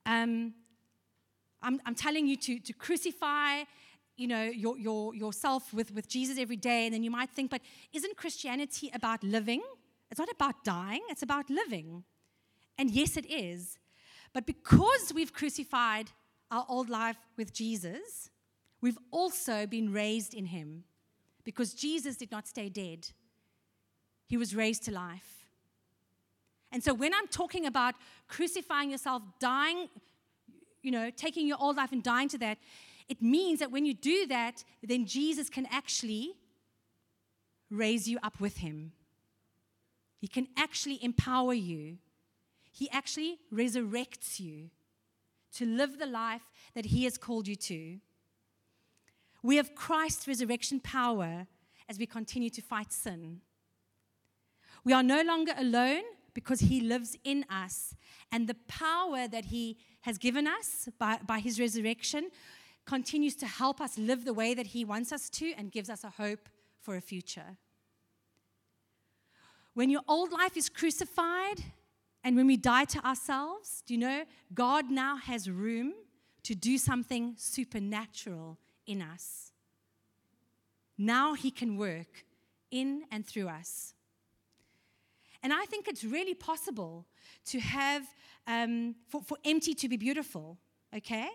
um, 0.05 0.53
I'm, 1.61 1.81
I'm 1.85 1.95
telling 1.95 2.27
you 2.27 2.35
to, 2.37 2.59
to 2.59 2.73
crucify 2.73 3.63
you 4.17 4.27
know 4.27 4.43
your, 4.43 4.77
your, 4.77 5.13
yourself 5.13 5.73
with, 5.73 5.93
with 5.93 6.07
jesus 6.07 6.37
every 6.37 6.55
day 6.55 6.85
and 6.85 6.93
then 6.93 7.03
you 7.03 7.11
might 7.11 7.29
think 7.29 7.51
but 7.51 7.61
isn't 7.93 8.15
christianity 8.17 8.89
about 8.93 9.23
living? 9.23 9.61
It's 10.11 10.19
not 10.19 10.31
about 10.31 10.63
dying 10.63 11.01
it's 11.09 11.23
about 11.23 11.49
living. 11.49 12.03
And 12.77 12.91
yes 12.91 13.15
it 13.17 13.25
is. 13.25 13.77
But 14.33 14.45
because 14.45 15.13
we've 15.13 15.31
crucified 15.31 16.11
our 16.51 16.65
old 16.69 16.89
life 16.89 17.17
with 17.37 17.53
jesus 17.53 18.29
we've 18.81 18.99
also 19.11 19.65
been 19.65 19.91
raised 19.91 20.33
in 20.33 20.45
him. 20.45 20.83
Because 21.43 21.73
jesus 21.73 22.15
did 22.15 22.31
not 22.31 22.47
stay 22.47 22.69
dead 22.69 23.07
he 24.27 24.37
was 24.37 24.55
raised 24.55 24.83
to 24.83 24.91
life. 24.91 25.47
And 26.71 26.83
so 26.83 26.93
when 26.93 27.13
i'm 27.13 27.27
talking 27.27 27.65
about 27.65 27.95
crucifying 28.27 28.91
yourself 28.91 29.21
dying 29.39 29.89
you 30.85 30.91
know, 30.91 31.09
taking 31.09 31.47
your 31.47 31.57
old 31.59 31.75
life 31.77 31.91
and 31.91 32.03
dying 32.03 32.29
to 32.29 32.37
that, 32.37 32.59
it 33.07 33.21
means 33.21 33.59
that 33.59 33.71
when 33.71 33.85
you 33.85 33.93
do 33.93 34.25
that, 34.27 34.63
then 34.81 35.05
Jesus 35.05 35.49
can 35.49 35.67
actually 35.69 36.33
raise 37.69 38.07
you 38.07 38.17
up 38.23 38.39
with 38.39 38.57
him. 38.57 38.91
He 40.17 40.27
can 40.27 40.47
actually 40.57 41.03
empower 41.03 41.53
you. 41.53 41.97
He 42.71 42.89
actually 42.89 43.39
resurrects 43.53 44.39
you 44.39 44.69
to 45.55 45.65
live 45.65 45.99
the 45.99 46.05
life 46.05 46.49
that 46.73 46.87
he 46.87 47.03
has 47.03 47.17
called 47.17 47.47
you 47.47 47.55
to. 47.55 47.99
We 49.43 49.57
have 49.57 49.75
Christ's 49.75 50.27
resurrection 50.27 50.79
power 50.79 51.47
as 51.87 51.99
we 51.99 52.05
continue 52.05 52.49
to 52.49 52.61
fight 52.61 52.91
sin. 52.91 53.41
We 54.83 54.93
are 54.93 55.03
no 55.03 55.21
longer 55.21 55.53
alone 55.57 56.03
because 56.33 56.59
he 56.59 56.81
lives 56.81 57.17
in 57.23 57.45
us. 57.49 57.95
And 58.31 58.47
the 58.47 58.57
power 58.67 59.27
that 59.27 59.45
he 59.45 59.77
has 60.01 60.17
given 60.17 60.47
us 60.47 60.89
by, 60.99 61.19
by 61.25 61.39
his 61.39 61.59
resurrection 61.59 62.29
continues 62.85 63.35
to 63.37 63.47
help 63.47 63.81
us 63.81 63.97
live 63.97 64.25
the 64.25 64.33
way 64.33 64.53
that 64.53 64.67
he 64.67 64.85
wants 64.85 65.11
us 65.11 65.29
to 65.29 65.53
and 65.57 65.71
gives 65.71 65.89
us 65.89 66.03
a 66.03 66.09
hope 66.09 66.49
for 66.81 66.95
a 66.95 67.01
future. 67.01 67.57
When 69.73 69.89
your 69.89 70.01
old 70.07 70.31
life 70.31 70.55
is 70.55 70.69
crucified 70.69 71.63
and 72.23 72.35
when 72.35 72.47
we 72.47 72.57
die 72.57 72.85
to 72.85 73.05
ourselves, 73.05 73.83
do 73.85 73.93
you 73.93 73.99
know, 73.99 74.23
God 74.53 74.89
now 74.89 75.17
has 75.17 75.49
room 75.49 75.93
to 76.43 76.55
do 76.55 76.77
something 76.77 77.33
supernatural 77.37 78.57
in 78.85 79.01
us. 79.01 79.51
Now 80.97 81.33
he 81.33 81.51
can 81.51 81.75
work 81.75 82.25
in 82.71 83.03
and 83.11 83.25
through 83.25 83.49
us. 83.49 83.93
And 85.43 85.51
I 85.53 85.65
think 85.65 85.87
it's 85.87 86.03
really 86.03 86.33
possible 86.33 87.05
to 87.47 87.59
have 87.59 88.03
um, 88.47 88.95
for, 89.09 89.21
for 89.21 89.37
empty 89.43 89.73
to 89.73 89.89
be 89.89 89.97
beautiful, 89.97 90.57
okay? 90.95 91.29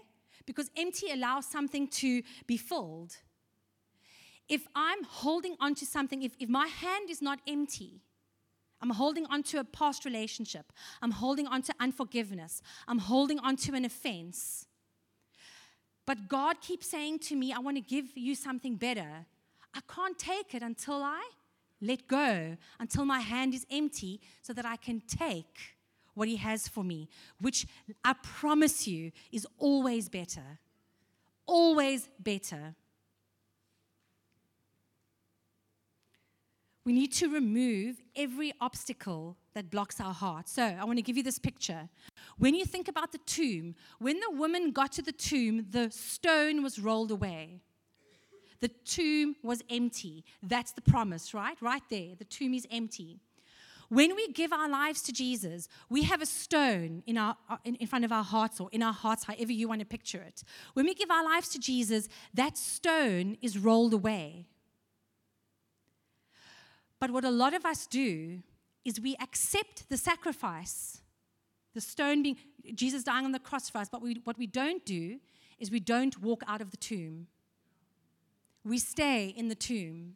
Because 0.47 0.71
empty 0.77 1.11
allows 1.11 1.47
something 1.47 1.89
to 1.89 2.23
be 2.47 2.57
filled. 2.57 3.17
If 4.49 4.67
I'm 4.75 5.05
holding 5.05 5.57
on 5.61 5.75
to 5.77 5.87
something, 5.87 6.23
if, 6.23 6.33
if 6.41 6.49
my 6.49 6.67
hand 6.67 7.09
is 7.09 7.23
not 7.23 7.39
empty, 7.47 8.03
I'm 8.83 8.91
holding 8.91 9.27
on 9.27 9.43
to 9.45 9.61
a 9.61 9.65
past 9.65 10.05
relationship. 10.05 10.73
I'm 11.03 11.11
holding 11.11 11.47
on 11.47 11.63
to 11.63 11.75
unforgiveness. 11.79 12.63
I'm 12.89 12.99
holding 12.99 13.39
on 13.39 13.57
to 13.57 13.75
an 13.75 13.85
offense. 13.85 14.67
But 16.07 16.29
God 16.29 16.61
keeps 16.61 16.89
saying 16.89 17.21
to 17.21 17.37
me, 17.37 17.53
I 17.53 17.59
want 17.59 17.77
to 17.77 17.83
give 17.83 18.17
you 18.17 18.35
something 18.35 18.77
better. 18.77 19.27
I 19.75 19.81
can't 19.89 20.19
take 20.19 20.55
it 20.55 20.63
until 20.63 21.03
I 21.03 21.23
let 21.81 22.09
go, 22.09 22.57
until 22.79 23.05
my 23.05 23.21
hand 23.21 23.55
is 23.55 23.67
empty, 23.71 24.21
so 24.43 24.53
that 24.53 24.67
I 24.67 24.77
can 24.77 25.01
take 25.07 25.77
what 26.15 26.29
He 26.29 26.37
has 26.37 26.69
for 26.69 26.85
me, 26.85 27.09
which 27.41 27.67
I 28.05 28.15
promise 28.23 28.87
you 28.87 29.13
is 29.33 29.47
always 29.59 30.09
better. 30.09 30.59
Always 31.47 32.09
better. 32.19 32.75
We 36.85 36.93
need 36.95 37.13
to 37.15 37.29
remove 37.29 38.01
every 38.17 38.53
obstacle 38.61 39.37
that 39.55 39.71
blocks 39.71 40.01
our 40.01 40.15
heart. 40.15 40.49
So, 40.49 40.63
I 40.63 40.85
want 40.85 40.97
to 40.99 41.03
give 41.03 41.17
you 41.17 41.23
this 41.23 41.39
picture. 41.39 41.89
When 42.39 42.55
you 42.55 42.65
think 42.65 42.89
about 42.89 43.13
the 43.13 43.19
tomb, 43.19 43.75
when 43.99 44.19
the 44.19 44.31
woman 44.31 44.73
got 44.73 44.93
to 44.93 45.03
the 45.03 45.13
tomb, 45.13 45.67
the 45.71 45.91
stone 45.91 46.63
was 46.63 46.79
rolled 46.79 47.11
away. 47.11 47.61
The 48.61 48.69
tomb 48.69 49.37
was 49.43 49.63
empty. 49.71 50.25
That's 50.43 50.73
the 50.73 50.83
promise, 50.83 51.35
right? 51.35 51.57
Right 51.61 51.83
there. 51.91 52.15
The 52.19 52.25
tomb 52.25 52.55
is 52.55 52.67
empty. 52.71 53.21
When 53.91 54.15
we 54.15 54.29
give 54.29 54.53
our 54.53 54.69
lives 54.69 55.03
to 55.03 55.13
Jesus, 55.13 55.69
we 55.89 56.05
have 56.05 56.23
a 56.23 56.27
stone 56.27 57.03
in, 57.09 57.19
our, 57.19 57.37
uh, 57.49 57.57
in, 57.65 57.75
in 57.75 57.89
front 57.89 58.05
of 58.05 58.13
our 58.13 58.23
hearts 58.23 58.61
or 58.61 58.69
in 58.71 58.85
our 58.85 58.93
hearts, 58.93 59.25
however 59.25 59.51
you 59.51 59.67
want 59.67 59.81
to 59.81 59.87
picture 59.87 60.23
it. 60.23 60.45
When 60.75 60.87
we 60.87 60.95
give 60.95 61.11
our 61.11 61.25
lives 61.25 61.49
to 61.51 61.59
Jesus, 61.59 62.09
that 62.33 62.57
stone 62.57 63.37
is 63.43 63.59
rolled 63.59 63.93
away. 63.93 64.47
But 67.01 67.11
what 67.11 67.25
a 67.25 67.33
lot 67.33 67.53
of 67.53 67.67
us 67.67 67.89
do 67.89 68.45
is 68.85 69.01
we 69.01 69.17
accept 69.21 69.89
the 69.89 69.97
sacrifice, 69.97 71.01
the 71.75 71.81
stone 71.81 72.23
being 72.23 72.37
Jesus 72.75 73.03
dying 73.03 73.25
on 73.25 73.33
the 73.33 73.41
cross 73.41 73.69
for 73.69 73.79
us. 73.79 73.89
But 73.89 74.03
we, 74.03 74.21
what 74.23 74.39
we 74.39 74.47
don't 74.47 74.87
do 74.87 75.19
is 75.59 75.73
we 75.73 75.81
don't 75.81 76.17
walk 76.23 76.45
out 76.47 76.61
of 76.61 76.71
the 76.71 76.77
tomb. 76.77 77.27
We 78.65 78.79
stay 78.79 79.35
in 79.37 79.49
the 79.49 79.57
tomb. 79.57 80.15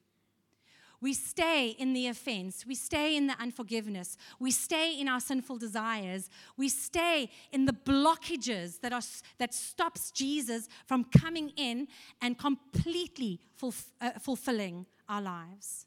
We 1.00 1.12
stay 1.12 1.68
in 1.68 1.92
the 1.92 2.06
offense. 2.06 2.64
We 2.66 2.74
stay 2.74 3.16
in 3.16 3.26
the 3.26 3.34
unforgiveness. 3.40 4.16
We 4.38 4.50
stay 4.50 4.98
in 4.98 5.08
our 5.08 5.20
sinful 5.20 5.58
desires. 5.58 6.30
We 6.56 6.68
stay 6.68 7.30
in 7.52 7.66
the 7.66 7.72
blockages 7.72 8.80
that, 8.80 8.92
are, 8.92 9.02
that 9.38 9.52
stops 9.52 10.10
Jesus 10.10 10.68
from 10.86 11.04
coming 11.04 11.52
in 11.56 11.88
and 12.22 12.38
completely 12.38 13.40
uh, 13.62 14.10
fulfilling 14.20 14.86
our 15.08 15.20
lives. 15.20 15.86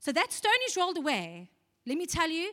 So 0.00 0.12
that 0.12 0.32
stone 0.32 0.52
is 0.66 0.76
rolled 0.76 0.96
away. 0.96 1.50
Let 1.86 1.98
me 1.98 2.06
tell 2.06 2.30
you, 2.30 2.52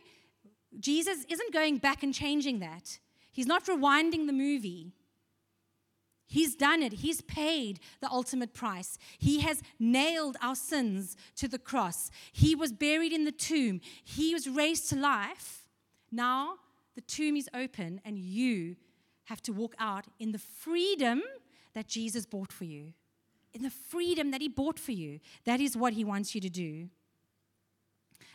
Jesus 0.78 1.24
isn't 1.28 1.52
going 1.52 1.78
back 1.78 2.02
and 2.02 2.12
changing 2.12 2.60
that. 2.60 2.98
He's 3.32 3.46
not 3.46 3.64
rewinding 3.66 4.26
the 4.26 4.32
movie. 4.32 4.92
He's 6.30 6.54
done 6.54 6.82
it. 6.82 6.92
He's 6.92 7.22
paid 7.22 7.80
the 8.00 8.10
ultimate 8.10 8.52
price. 8.52 8.98
He 9.18 9.40
has 9.40 9.62
nailed 9.80 10.36
our 10.42 10.54
sins 10.54 11.16
to 11.36 11.48
the 11.48 11.58
cross. 11.58 12.10
He 12.32 12.54
was 12.54 12.70
buried 12.70 13.12
in 13.14 13.24
the 13.24 13.32
tomb. 13.32 13.80
He 14.04 14.34
was 14.34 14.46
raised 14.46 14.90
to 14.90 14.96
life. 14.96 15.66
Now 16.12 16.56
the 16.94 17.00
tomb 17.00 17.36
is 17.36 17.48
open, 17.54 18.02
and 18.04 18.18
you 18.18 18.76
have 19.24 19.40
to 19.42 19.52
walk 19.52 19.74
out 19.78 20.04
in 20.18 20.32
the 20.32 20.38
freedom 20.38 21.22
that 21.72 21.88
Jesus 21.88 22.26
bought 22.26 22.52
for 22.52 22.64
you. 22.64 22.92
In 23.54 23.62
the 23.62 23.70
freedom 23.70 24.30
that 24.30 24.42
He 24.42 24.48
bought 24.48 24.78
for 24.78 24.92
you. 24.92 25.20
That 25.46 25.60
is 25.60 25.76
what 25.76 25.94
He 25.94 26.04
wants 26.04 26.34
you 26.34 26.42
to 26.42 26.50
do. 26.50 26.90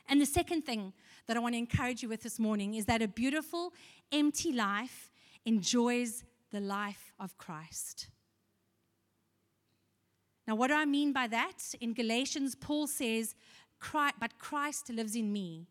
And 0.09 0.19
the 0.19 0.25
second 0.25 0.63
thing 0.63 0.93
that 1.27 1.37
I 1.37 1.39
want 1.39 1.53
to 1.53 1.59
encourage 1.59 2.01
you 2.01 2.09
with 2.09 2.23
this 2.23 2.39
morning 2.39 2.73
is 2.73 2.85
that 2.85 3.03
a 3.03 3.07
beautiful, 3.07 3.73
empty 4.11 4.51
life 4.51 5.11
enjoys 5.45 6.23
the 6.53 6.61
life 6.61 7.11
of 7.19 7.37
Christ. 7.37 8.07
Now, 10.47 10.55
what 10.55 10.67
do 10.67 10.75
I 10.75 10.85
mean 10.85 11.11
by 11.11 11.27
that? 11.27 11.73
In 11.81 11.93
Galatians, 11.93 12.55
Paul 12.55 12.87
says, 12.87 13.35
But 13.91 14.37
Christ 14.37 14.89
lives 14.89 15.15
in 15.15 15.33
me. 15.33 15.67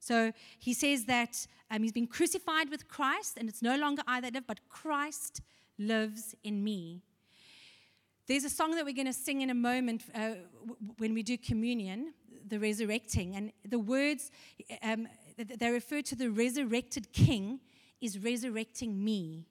So 0.00 0.32
he 0.58 0.72
says 0.74 1.04
that 1.04 1.46
um, 1.70 1.82
he's 1.82 1.92
been 1.92 2.06
crucified 2.06 2.70
with 2.70 2.88
Christ, 2.88 3.36
and 3.38 3.48
it's 3.48 3.62
no 3.62 3.76
longer 3.76 4.02
I 4.06 4.20
that 4.20 4.34
live, 4.34 4.46
but 4.46 4.60
Christ 4.68 5.40
lives 5.78 6.34
in 6.42 6.64
me. 6.64 7.02
There's 8.26 8.44
a 8.44 8.50
song 8.50 8.72
that 8.72 8.84
we're 8.84 8.94
going 8.94 9.06
to 9.06 9.12
sing 9.12 9.42
in 9.42 9.50
a 9.50 9.54
moment 9.54 10.04
uh, 10.14 10.30
when 10.96 11.12
we 11.12 11.22
do 11.22 11.36
communion, 11.36 12.14
the 12.46 12.58
resurrecting, 12.58 13.36
and 13.36 13.52
the 13.68 13.78
words 13.78 14.30
um, 14.82 15.06
they 15.36 15.70
refer 15.70 16.00
to 16.02 16.14
the 16.14 16.30
resurrected 16.30 17.12
King 17.12 17.60
is 18.00 18.18
resurrecting 18.18 19.02
me. 19.02 19.46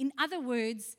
In 0.00 0.12
other 0.18 0.40
words, 0.40 0.96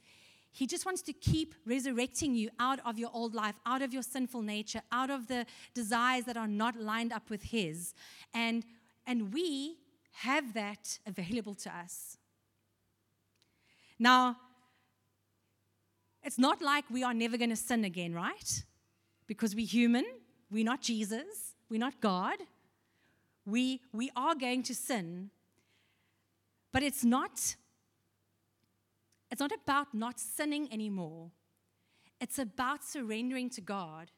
he 0.51 0.67
just 0.67 0.85
wants 0.85 1.01
to 1.03 1.13
keep 1.13 1.55
resurrecting 1.65 2.35
you 2.35 2.49
out 2.59 2.79
of 2.85 2.99
your 2.99 3.09
old 3.13 3.33
life, 3.33 3.55
out 3.65 3.81
of 3.81 3.93
your 3.93 4.03
sinful 4.03 4.43
nature, 4.43 4.81
out 4.91 5.09
of 5.09 5.27
the 5.27 5.45
desires 5.73 6.25
that 6.25 6.37
are 6.37 6.47
not 6.47 6.79
lined 6.79 7.11
up 7.11 7.29
with 7.29 7.41
his. 7.41 7.95
And, 8.33 8.63
and 9.07 9.33
we 9.33 9.77
have 10.11 10.53
that 10.53 10.99
available 11.07 11.55
to 11.55 11.75
us. 11.75 12.17
Now, 13.97 14.37
it's 16.21 16.37
not 16.37 16.61
like 16.61 16.85
we 16.91 17.03
are 17.03 17.13
never 17.13 17.37
going 17.37 17.49
to 17.49 17.55
sin 17.55 17.83
again, 17.83 18.13
right? 18.13 18.63
Because 19.25 19.55
we're 19.55 19.65
human, 19.65 20.05
we're 20.51 20.65
not 20.65 20.81
Jesus, 20.81 21.55
we're 21.69 21.79
not 21.79 21.99
God. 22.01 22.37
We, 23.45 23.81
we 23.91 24.11
are 24.15 24.35
going 24.35 24.61
to 24.63 24.75
sin, 24.75 25.31
but 26.71 26.83
it's 26.83 27.03
not 27.03 27.55
it's 29.31 29.39
not 29.39 29.53
about 29.53 29.93
not 29.93 30.19
sinning 30.19 30.67
anymore. 30.71 31.31
It's 32.19 32.37
about 32.37 32.83
surrendering 32.83 33.49
to 33.51 33.61
God. 33.61 34.11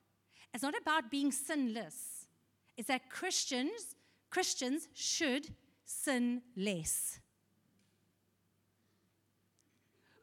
It's 0.53 0.63
not 0.63 0.75
about 0.79 1.11
being 1.11 1.31
sinless. 1.31 2.27
It's 2.75 2.87
that 2.87 3.09
Christians, 3.09 3.95
Christians 4.29 4.87
should 4.93 5.47
sin 5.85 6.41
less. 6.57 7.19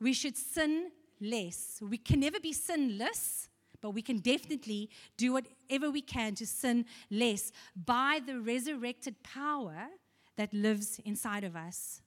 We 0.00 0.12
should 0.12 0.37
sin 0.37 0.90
less. 1.20 1.81
We 1.81 1.98
can 1.98 2.20
never 2.20 2.40
be 2.40 2.53
sinless, 2.53 3.48
but 3.81 3.90
we 3.90 4.03
can 4.03 4.18
definitely 4.18 4.90
do 5.16 5.33
whatever 5.33 5.90
we 5.90 6.03
can 6.03 6.35
to 6.37 6.46
sin 6.46 6.87
less 7.11 7.53
by 7.76 8.20
the 8.24 8.40
resurrected 8.40 9.22
power 9.22 9.88
that 10.37 10.53
lives 10.53 11.00
inside 11.05 11.44
of 11.44 11.55
us. 11.55 12.03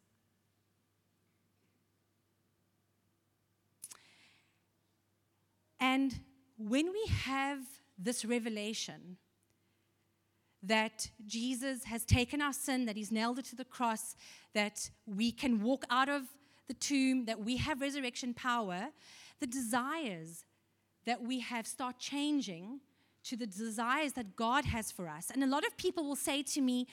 And 5.80 6.20
when 6.58 6.92
we 6.92 7.06
have 7.24 7.60
this 7.98 8.26
revelation 8.26 9.18
that 10.62 11.10
Jesus 11.26 11.84
has 11.84 12.06
taken 12.06 12.42
our 12.42 12.54
sin, 12.54 12.86
that 12.86 12.96
he's 12.96 13.12
nailed 13.12 13.40
it 13.40 13.46
to 13.46 13.56
the 13.56 13.66
cross, 13.66 14.16
that 14.54 14.90
we 15.06 15.32
can 15.32 15.62
walk 15.62 15.86
out 15.90 16.10
of 16.10 16.24
the 16.68 16.74
tomb, 16.74 17.26
that 17.26 17.44
we 17.44 17.58
have 17.58 17.82
resurrection 17.82 18.34
power, 18.34 18.90
the 19.40 19.48
desires 19.48 20.46
that 21.06 21.22
we 21.22 21.42
have 21.42 21.68
start 21.68 22.00
changing 22.00 22.80
to 23.26 23.36
the 23.36 23.46
desires 23.46 24.14
that 24.14 24.36
God 24.36 24.66
has 24.66 24.92
for 24.92 25.08
us. 25.10 25.30
And 25.34 25.44
a 25.44 25.48
lot 25.48 25.66
of 25.66 25.76
people 25.78 26.06
will 26.06 26.16
say 26.16 26.44
to 26.44 26.62
me, 26.62 26.88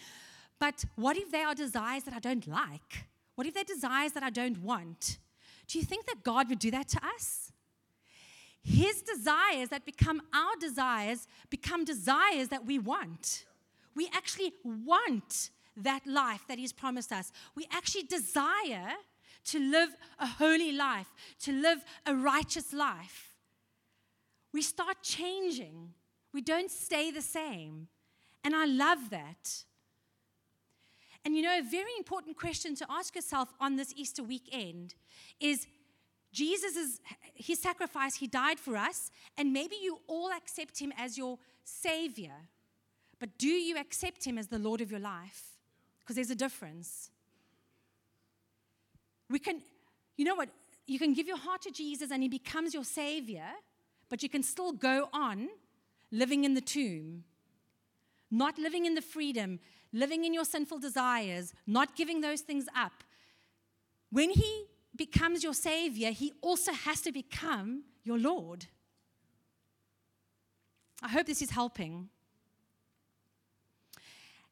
but 0.59 0.85
what 0.97 1.17
if 1.17 1.31
they 1.31 1.43
are 1.43 1.55
desires 1.55 2.05
that 2.05 2.15
I 2.15 2.19
don't 2.19 2.47
like? 2.47 3.07
What 3.35 3.47
if 3.47 3.55
they're 3.55 3.65
desires 3.65 4.13
that 4.13 4.23
I 4.23 4.31
don't 4.31 4.63
want? 4.63 5.19
Do 5.67 5.79
you 5.79 5.85
think 5.85 6.07
that 6.07 6.23
God 6.25 6.49
would 6.49 6.59
do 6.59 6.71
that 6.73 6.89
to 6.89 7.01
us? 7.17 7.50
His 8.63 9.03
desires 9.03 9.71
that 9.71 9.85
become 9.85 10.23
our 10.35 10.57
desires 10.61 11.27
become 11.49 11.85
desires 11.85 12.49
that 12.49 12.67
we 12.67 12.79
want. 12.79 13.47
We 13.95 14.09
actually 14.15 14.53
want 14.65 15.51
that 15.77 16.07
life 16.07 16.45
that 16.49 16.59
He's 16.59 16.73
promised 16.73 17.13
us. 17.13 17.33
We 17.55 17.67
actually 17.73 18.05
desire 18.05 18.93
to 19.47 19.59
live 19.59 19.91
a 20.19 20.27
holy 20.27 20.73
life, 20.73 21.09
to 21.41 21.53
live 21.53 21.83
a 22.07 22.15
righteous 22.15 22.73
life. 22.73 23.35
We 24.53 24.63
start 24.63 24.99
changing, 25.03 25.95
we 26.33 26.43
don't 26.43 26.71
stay 26.71 27.11
the 27.11 27.23
same. 27.23 27.89
And 28.43 28.55
I 28.55 28.65
love 28.65 29.11
that. 29.11 29.65
And 31.25 31.37
you 31.37 31.43
know, 31.43 31.59
a 31.59 31.63
very 31.63 31.93
important 31.99 32.37
question 32.37 32.75
to 32.77 32.87
ask 32.89 33.15
yourself 33.15 33.53
on 33.61 33.77
this 33.77 33.93
Easter 33.97 34.23
weekend 34.23 34.95
is 35.39 35.67
Jesus 36.33 36.77
is 36.77 37.01
his 37.35 37.61
sacrifice, 37.61 38.17
he 38.17 38.27
died 38.27 38.59
for 38.59 38.77
us, 38.77 39.11
and 39.37 39.53
maybe 39.53 39.77
you 39.83 39.99
all 40.07 40.31
accept 40.33 40.79
him 40.79 40.93
as 40.97 41.19
your 41.19 41.39
savior. 41.65 42.49
But 43.19 43.37
do 43.39 43.49
you 43.49 43.77
accept 43.79 44.25
him 44.25 44.39
as 44.39 44.47
the 44.49 44.59
Lord 44.59 44.81
of 44.81 44.91
your 44.91 45.01
life? 45.01 45.59
Because 45.99 46.17
there's 46.17 46.31
a 46.31 46.35
difference. 46.37 47.11
We 49.29 49.39
can, 49.39 49.61
you 50.17 50.25
know 50.25 50.35
what? 50.35 50.49
You 50.87 50.99
can 50.99 51.15
give 51.15 51.27
your 51.27 51.39
heart 51.39 51.63
to 51.63 51.71
Jesus 51.71 52.11
and 52.11 52.23
he 52.23 52.29
becomes 52.29 52.75
your 52.75 52.85
savior, 52.85 53.47
but 54.09 54.23
you 54.23 54.29
can 54.29 54.43
still 54.43 54.73
go 54.73 55.09
on 55.13 55.49
living 56.11 56.45
in 56.45 56.55
the 56.55 56.61
tomb. 56.61 57.25
not 58.31 58.59
living 58.59 58.87
in 58.87 58.95
the 58.95 59.03
freedom, 59.03 59.59
living 59.93 60.25
in 60.25 60.33
your 60.33 60.45
sinful 60.45 60.79
desires, 60.79 61.53
not 61.67 61.97
giving 61.97 62.21
those 62.21 62.41
things 62.43 62.67
up, 62.77 62.93
when 64.11 64.31
He 64.31 64.67
becomes 65.01 65.43
your 65.43 65.55
Savior, 65.55 66.11
He 66.11 66.35
also 66.43 66.73
has 66.73 67.01
to 67.01 67.11
become 67.11 67.85
your 68.05 68.19
Lord. 68.19 68.67
I 71.03 71.09
hope 71.09 71.25
this 71.27 71.41
is 71.41 71.53
helping. 71.53 72.11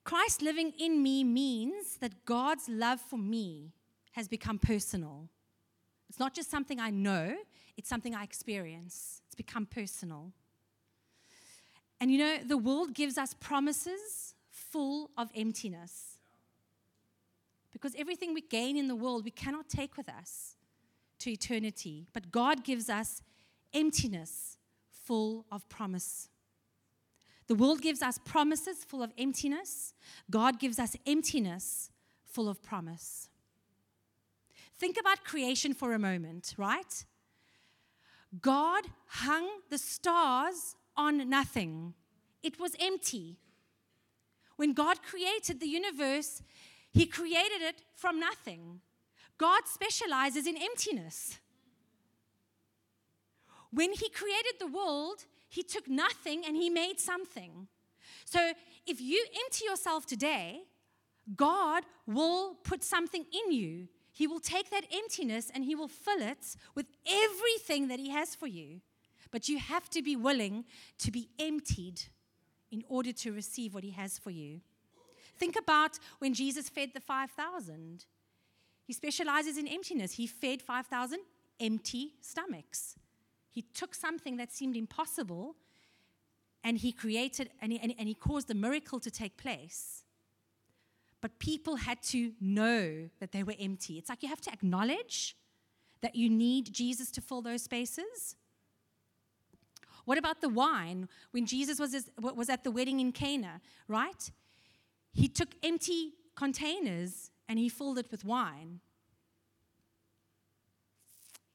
Christ 0.05 0.41
living 0.41 0.73
in 0.79 1.03
me 1.03 1.23
means 1.23 1.97
that 1.97 2.25
God's 2.25 2.67
love 2.67 2.99
for 2.99 3.19
me 3.19 3.75
has 4.13 4.27
become 4.27 4.59
personal. 4.59 5.29
It's 6.09 6.19
not 6.19 6.33
just 6.33 6.51
something 6.51 6.81
I 6.81 6.89
know, 6.89 7.37
it's 7.77 7.91
something 7.91 8.15
I 8.15 8.25
experience. 8.25 9.21
It's 9.27 9.35
become 9.35 9.67
personal. 9.67 10.33
And 12.01 12.11
you 12.11 12.19
know, 12.21 12.39
the 12.43 12.57
world 12.57 12.95
gives 12.95 13.19
us 13.19 13.35
promises 13.35 14.35
full 14.51 15.11
of 15.19 15.29
emptiness. 15.35 16.08
Because 17.81 17.95
everything 17.97 18.35
we 18.35 18.41
gain 18.41 18.77
in 18.77 18.89
the 18.89 18.97
world, 18.97 19.25
we 19.25 19.31
cannot 19.31 19.69
take 19.69 19.97
with 19.97 20.09
us 20.09 20.57
to 21.21 21.31
eternity. 21.31 22.09
But 22.13 22.33
God 22.33 22.65
gives 22.65 22.91
us 22.91 23.23
emptiness 23.73 24.59
full 24.91 25.47
of 25.53 25.69
promise. 25.69 26.29
The 27.47 27.55
world 27.55 27.81
gives 27.81 28.03
us 28.03 28.19
promises 28.25 28.85
full 28.85 29.03
of 29.03 29.13
emptiness. 29.17 29.95
God 30.29 30.59
gives 30.59 30.79
us 30.79 30.97
emptiness 31.07 31.91
full 32.27 32.49
of 32.49 32.63
promise. 32.63 33.29
Think 34.77 34.99
about 34.99 35.25
creation 35.25 35.73
for 35.73 35.93
a 35.93 35.99
moment, 35.99 36.55
right? 36.57 37.05
God 38.41 38.85
hung 39.07 39.49
the 39.71 39.79
stars 39.79 40.75
on 40.97 41.31
nothing, 41.31 41.95
it 42.43 42.59
was 42.59 42.73
empty. 42.81 43.39
When 44.57 44.73
God 44.73 45.05
created 45.05 45.61
the 45.61 45.69
universe, 45.69 46.43
He 46.93 47.07
created 47.07 47.63
it 47.63 47.83
from 47.95 48.19
nothing. 48.19 48.81
God 49.37 49.63
specializes 49.67 50.47
in 50.47 50.57
emptiness. 50.57 51.39
When 53.71 53.93
He 53.93 54.09
created 54.09 54.55
the 54.59 54.67
world, 54.67 55.25
He 55.49 55.63
took 55.63 55.89
nothing 55.89 56.45
and 56.47 56.57
He 56.57 56.71
made 56.71 56.99
something. 56.99 57.69
So 58.25 58.53
if 58.87 59.01
you 59.01 59.25
empty 59.45 59.65
yourself 59.67 60.07
today, 60.07 60.63
God 61.37 61.85
will 62.07 62.55
put 62.65 62.83
something 62.83 63.25
in 63.33 63.53
you. 63.53 63.89
He 64.13 64.27
will 64.27 64.41
take 64.41 64.71
that 64.71 64.85
emptiness 64.93 65.51
and 65.55 65.65
He 65.65 65.75
will 65.75 65.89
fill 65.89 66.23
it 66.23 66.57
with 66.75 66.87
everything 67.07 67.89
that 67.89 67.99
He 67.99 68.11
has 68.11 68.35
for 68.35 68.47
you. 68.47 68.81
But 69.31 69.49
you 69.49 69.59
have 69.59 69.91
to 69.91 70.03
be 70.03 70.17
willing 70.17 70.65
to 70.99 71.11
be 71.11 71.29
emptied 71.39 72.03
in 72.71 72.83
order 72.89 73.13
to 73.13 73.33
receive 73.33 73.75
what 73.75 73.85
He 73.85 73.91
has 73.91 74.19
for 74.19 74.31
you. 74.31 74.61
Think 75.39 75.57
about 75.57 75.99
when 76.19 76.35
Jesus 76.35 76.69
fed 76.69 76.91
the 76.95 77.01
5,000. 77.01 78.05
He 78.85 78.93
specializes 78.93 79.57
in 79.57 79.69
emptiness. 79.69 80.13
He 80.13 80.27
fed 80.27 80.63
5,000 80.63 81.21
empty 81.61 82.15
stomachs. 82.21 82.97
He 83.51 83.63
took 83.63 83.95
something 83.95 84.37
that 84.37 84.53
seemed 84.53 84.77
impossible 84.77 85.57
and 86.65 86.79
he 86.79 86.93
created 86.93 87.51
and 87.61 87.73
he, 87.73 87.79
and, 87.81 87.95
and 87.99 88.09
he 88.09 88.15
caused 88.15 88.51
a 88.51 88.55
miracle 88.55 89.01
to 89.01 89.11
take 89.11 89.37
place. 89.37 90.05
But 91.21 91.39
people 91.39 91.77
had 91.77 92.03
to 92.05 92.33
know 92.41 93.09
that 93.21 93.33
they 93.33 93.43
were 93.43 93.55
empty. 93.59 93.99
It's 93.99 94.09
like 94.09 94.23
you 94.23 94.29
have 94.29 94.41
to 94.43 94.53
acknowledge 94.53 95.37
that 96.01 96.15
you 96.15 96.31
need 96.31 96.73
Jesus 96.73 97.11
to 97.13 97.21
fill 97.21 97.43
those 97.43 97.63
spaces. 97.63 98.37
What 100.05 100.17
about 100.17 100.41
the 100.41 100.49
wine? 100.49 101.09
When 101.33 101.45
Jesus 101.45 101.79
was, 101.79 102.09
was 102.19 102.49
at 102.49 102.65
the 102.65 102.71
wedding 102.71 103.01
in 103.01 103.13
Cana, 103.13 103.61
right? 103.89 104.31
He 105.13 105.29
took 105.29 105.49
empty 105.63 106.13
containers 106.37 107.31
and 107.49 107.59
he 107.59 107.69
filled 107.69 107.99
it 107.99 108.11
with 108.11 108.25
wine. 108.25 108.81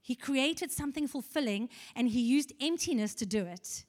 He 0.01 0.15
created 0.15 0.71
something 0.71 1.07
fulfilling 1.07 1.69
and 1.95 2.09
he 2.09 2.21
used 2.21 2.51
emptiness 2.59 3.15
to 3.15 3.25
do 3.25 3.45
it. 3.45 3.85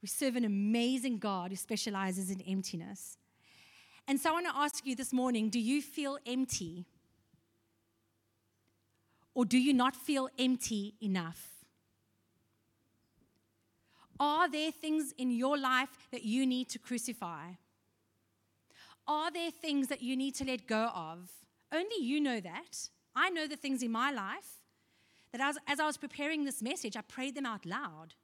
We 0.00 0.08
serve 0.08 0.36
an 0.36 0.44
amazing 0.44 1.18
God 1.18 1.50
who 1.50 1.56
specializes 1.56 2.30
in 2.30 2.40
emptiness. 2.42 3.18
And 4.06 4.18
so 4.18 4.30
I 4.30 4.32
want 4.32 4.46
to 4.46 4.56
ask 4.56 4.86
you 4.86 4.94
this 4.94 5.12
morning 5.12 5.50
do 5.50 5.58
you 5.58 5.82
feel 5.82 6.18
empty? 6.24 6.86
Or 9.34 9.44
do 9.44 9.58
you 9.58 9.72
not 9.72 9.96
feel 9.96 10.28
empty 10.38 10.94
enough? 11.00 11.48
Are 14.18 14.50
there 14.50 14.70
things 14.70 15.14
in 15.16 15.30
your 15.30 15.56
life 15.56 16.08
that 16.12 16.24
you 16.24 16.46
need 16.46 16.68
to 16.70 16.78
crucify? 16.78 17.52
Are 19.10 19.32
there 19.32 19.50
things 19.50 19.88
that 19.88 20.02
you 20.02 20.16
need 20.16 20.36
to 20.36 20.44
let 20.44 20.68
go 20.68 20.88
of? 20.94 21.28
Only 21.72 22.00
you 22.00 22.20
know 22.20 22.38
that. 22.38 22.88
I 23.16 23.28
know 23.28 23.48
the 23.48 23.56
things 23.56 23.82
in 23.82 23.90
my 23.90 24.12
life 24.12 24.60
that 25.32 25.40
as, 25.40 25.58
as 25.66 25.80
I 25.80 25.86
was 25.86 25.96
preparing 25.96 26.44
this 26.44 26.62
message, 26.62 26.96
I 26.96 27.00
prayed 27.00 27.34
them 27.34 27.44
out 27.44 27.66
loud. 27.66 28.14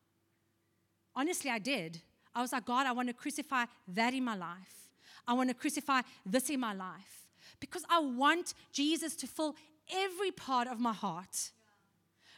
Honestly, 1.16 1.50
I 1.50 1.58
did. 1.58 2.02
I 2.36 2.40
was 2.40 2.52
like, 2.52 2.66
God, 2.66 2.86
I 2.86 2.92
want 2.92 3.08
to 3.08 3.14
crucify 3.14 3.64
that 3.88 4.14
in 4.14 4.22
my 4.22 4.36
life. 4.36 4.90
I 5.26 5.32
want 5.32 5.50
to 5.50 5.56
crucify 5.56 6.02
this 6.24 6.50
in 6.50 6.60
my 6.60 6.72
life 6.72 7.26
because 7.58 7.82
I 7.90 7.98
want 7.98 8.54
Jesus 8.70 9.16
to 9.16 9.26
fill 9.26 9.56
every 9.92 10.30
part 10.30 10.68
of 10.68 10.78
my 10.78 10.92
heart, 10.92 11.50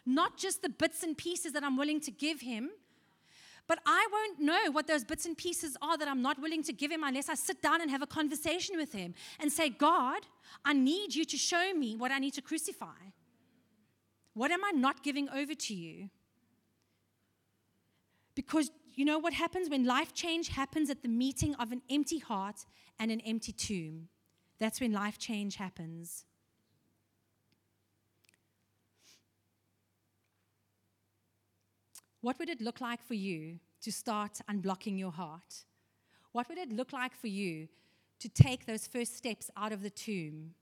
not 0.06 0.38
just 0.38 0.62
the 0.62 0.70
bits 0.70 1.02
and 1.02 1.18
pieces 1.18 1.52
that 1.52 1.64
I'm 1.64 1.76
willing 1.76 2.00
to 2.00 2.10
give 2.10 2.40
Him 2.40 2.70
but 3.68 3.78
I 3.84 4.08
won't 4.10 4.40
know 4.40 4.72
what 4.72 4.86
those 4.86 5.04
bits 5.04 5.26
and 5.26 5.36
pieces 5.36 5.76
are 5.82 5.98
that 5.98 6.08
I'm 6.08 6.22
not 6.22 6.40
willing 6.40 6.62
to 6.64 6.72
give 6.72 6.90
him 6.90 7.04
unless 7.04 7.28
I 7.28 7.34
sit 7.34 7.60
down 7.60 7.82
and 7.82 7.90
have 7.90 8.00
a 8.00 8.06
conversation 8.06 8.78
with 8.78 8.92
him 8.92 9.14
and 9.38 9.52
say, 9.52 9.68
God, 9.68 10.22
I 10.64 10.72
need 10.72 11.14
you 11.14 11.26
to 11.26 11.36
show 11.36 11.74
me 11.74 11.94
what 11.94 12.10
I 12.10 12.18
need 12.18 12.32
to 12.34 12.42
crucify. 12.42 13.12
What 14.32 14.50
am 14.50 14.64
I 14.64 14.70
not 14.70 15.02
giving 15.02 15.28
over 15.28 15.54
to 15.54 15.74
you? 15.74 16.08
Because 18.34 18.70
you 18.94 19.04
know 19.04 19.18
what 19.18 19.34
happens 19.34 19.68
when 19.68 19.84
life 19.84 20.14
change 20.14 20.48
happens 20.48 20.88
at 20.88 21.02
the 21.02 21.08
meeting 21.08 21.54
of 21.56 21.70
an 21.70 21.82
empty 21.90 22.18
heart 22.18 22.64
and 22.98 23.10
an 23.10 23.20
empty 23.20 23.52
tomb? 23.52 24.08
That's 24.58 24.80
when 24.80 24.92
life 24.92 25.18
change 25.18 25.56
happens. 25.56 26.24
What 32.20 32.38
would 32.38 32.48
it 32.48 32.60
look 32.60 32.80
like 32.80 33.02
for 33.02 33.14
you 33.14 33.60
to 33.82 33.92
start 33.92 34.40
unblocking 34.50 34.98
your 34.98 35.12
heart? 35.12 35.64
What 36.32 36.48
would 36.48 36.58
it 36.58 36.72
look 36.72 36.92
like 36.92 37.14
for 37.14 37.28
you 37.28 37.68
to 38.18 38.28
take 38.28 38.66
those 38.66 38.86
first 38.86 39.16
steps 39.16 39.50
out 39.56 39.72
of 39.72 39.82
the 39.82 39.90
tomb? 39.90 40.54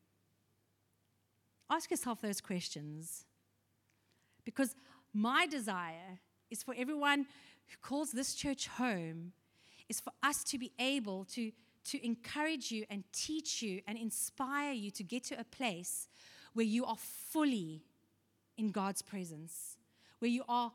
Ask 1.71 1.91
yourself 1.91 2.21
those 2.21 2.41
questions. 2.41 3.25
Because 4.45 4.77
my 5.13 5.47
desire 5.47 6.21
is 6.51 6.63
for 6.63 6.75
everyone 6.77 7.27
who 7.67 7.77
calls 7.83 8.13
this 8.13 8.35
church 8.35 8.69
home, 8.69 9.33
is 9.89 9.99
for 9.99 10.13
us 10.23 10.45
to 10.45 10.59
be 10.59 10.73
able 10.79 11.25
to, 11.25 11.51
to 11.85 12.05
encourage 12.05 12.71
you 12.71 12.85
and 12.91 13.03
teach 13.13 13.63
you 13.63 13.81
and 13.87 13.97
inspire 13.99 14.73
you 14.73 14.91
to 14.91 15.03
get 15.03 15.25
to 15.25 15.41
a 15.41 15.45
place 15.45 16.09
where 16.53 16.67
you 16.67 16.85
are 16.85 16.97
fully 16.97 17.83
in 18.57 18.71
God's 18.71 19.03
presence, 19.03 19.77
where 20.19 20.31
you 20.31 20.45
are 20.49 20.73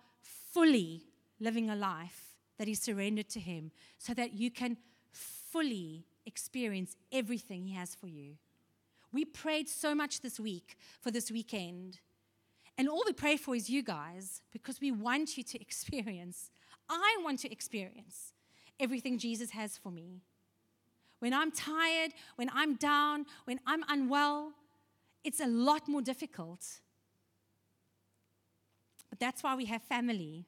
fully 0.53 1.03
living 1.39 1.69
a 1.69 1.75
life 1.75 2.35
that 2.57 2.67
is 2.67 2.79
surrendered 2.79 3.29
to 3.29 3.39
Him 3.39 3.71
so 3.97 4.13
that 4.13 4.33
you 4.33 4.51
can 4.51 4.77
fully 5.11 6.05
experience 6.25 6.95
everything 7.11 7.65
He 7.65 7.73
has 7.73 7.95
for 7.95 8.07
you. 8.07 8.35
We 9.11 9.25
prayed 9.25 9.67
so 9.67 9.93
much 9.93 10.21
this 10.21 10.39
week 10.39 10.77
for 11.01 11.11
this 11.11 11.31
weekend. 11.31 11.99
And 12.77 12.87
all 12.87 13.03
we 13.05 13.13
pray 13.13 13.35
for 13.37 13.55
is 13.55 13.69
you 13.69 13.83
guys 13.83 14.41
because 14.51 14.79
we 14.79 14.91
want 14.91 15.37
you 15.37 15.43
to 15.43 15.61
experience, 15.67 16.51
I 16.89 17.17
want 17.23 17.39
to 17.39 17.51
experience 17.51 18.33
everything 18.79 19.17
Jesus 19.17 19.51
has 19.51 19.77
for 19.77 19.91
me. 19.91 20.21
When 21.19 21.33
I'm 21.33 21.51
tired, 21.51 22.13
when 22.35 22.49
I'm 22.53 22.75
down, 22.75 23.25
when 23.45 23.59
I'm 23.67 23.83
unwell, 23.87 24.53
it's 25.23 25.39
a 25.39 25.45
lot 25.45 25.87
more 25.87 26.01
difficult 26.01 26.65
but 29.11 29.19
that's 29.19 29.43
why 29.43 29.55
we 29.55 29.65
have 29.65 29.83
family 29.83 30.47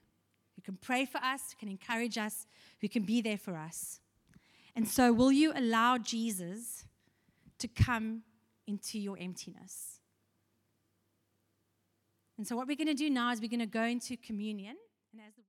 who 0.55 0.61
can 0.61 0.77
pray 0.81 1.05
for 1.05 1.17
us, 1.19 1.51
who 1.51 1.59
can 1.59 1.69
encourage 1.69 2.17
us, 2.17 2.47
who 2.81 2.87
can 2.87 3.03
be 3.03 3.21
there 3.21 3.37
for 3.37 3.55
us. 3.55 3.99
And 4.75 4.87
so, 4.87 5.13
will 5.13 5.31
you 5.31 5.51
allow 5.55 5.99
Jesus 5.99 6.85
to 7.59 7.67
come 7.67 8.23
into 8.65 8.97
your 8.97 9.17
emptiness? 9.19 9.99
And 12.37 12.47
so, 12.47 12.55
what 12.55 12.67
we're 12.67 12.77
going 12.77 12.87
to 12.87 12.93
do 12.93 13.09
now 13.09 13.31
is 13.31 13.41
we're 13.41 13.49
going 13.49 13.59
to 13.59 13.65
go 13.65 13.83
into 13.83 14.17
communion. 14.17 14.77
And 15.11 15.21
as 15.27 15.35
the 15.35 15.41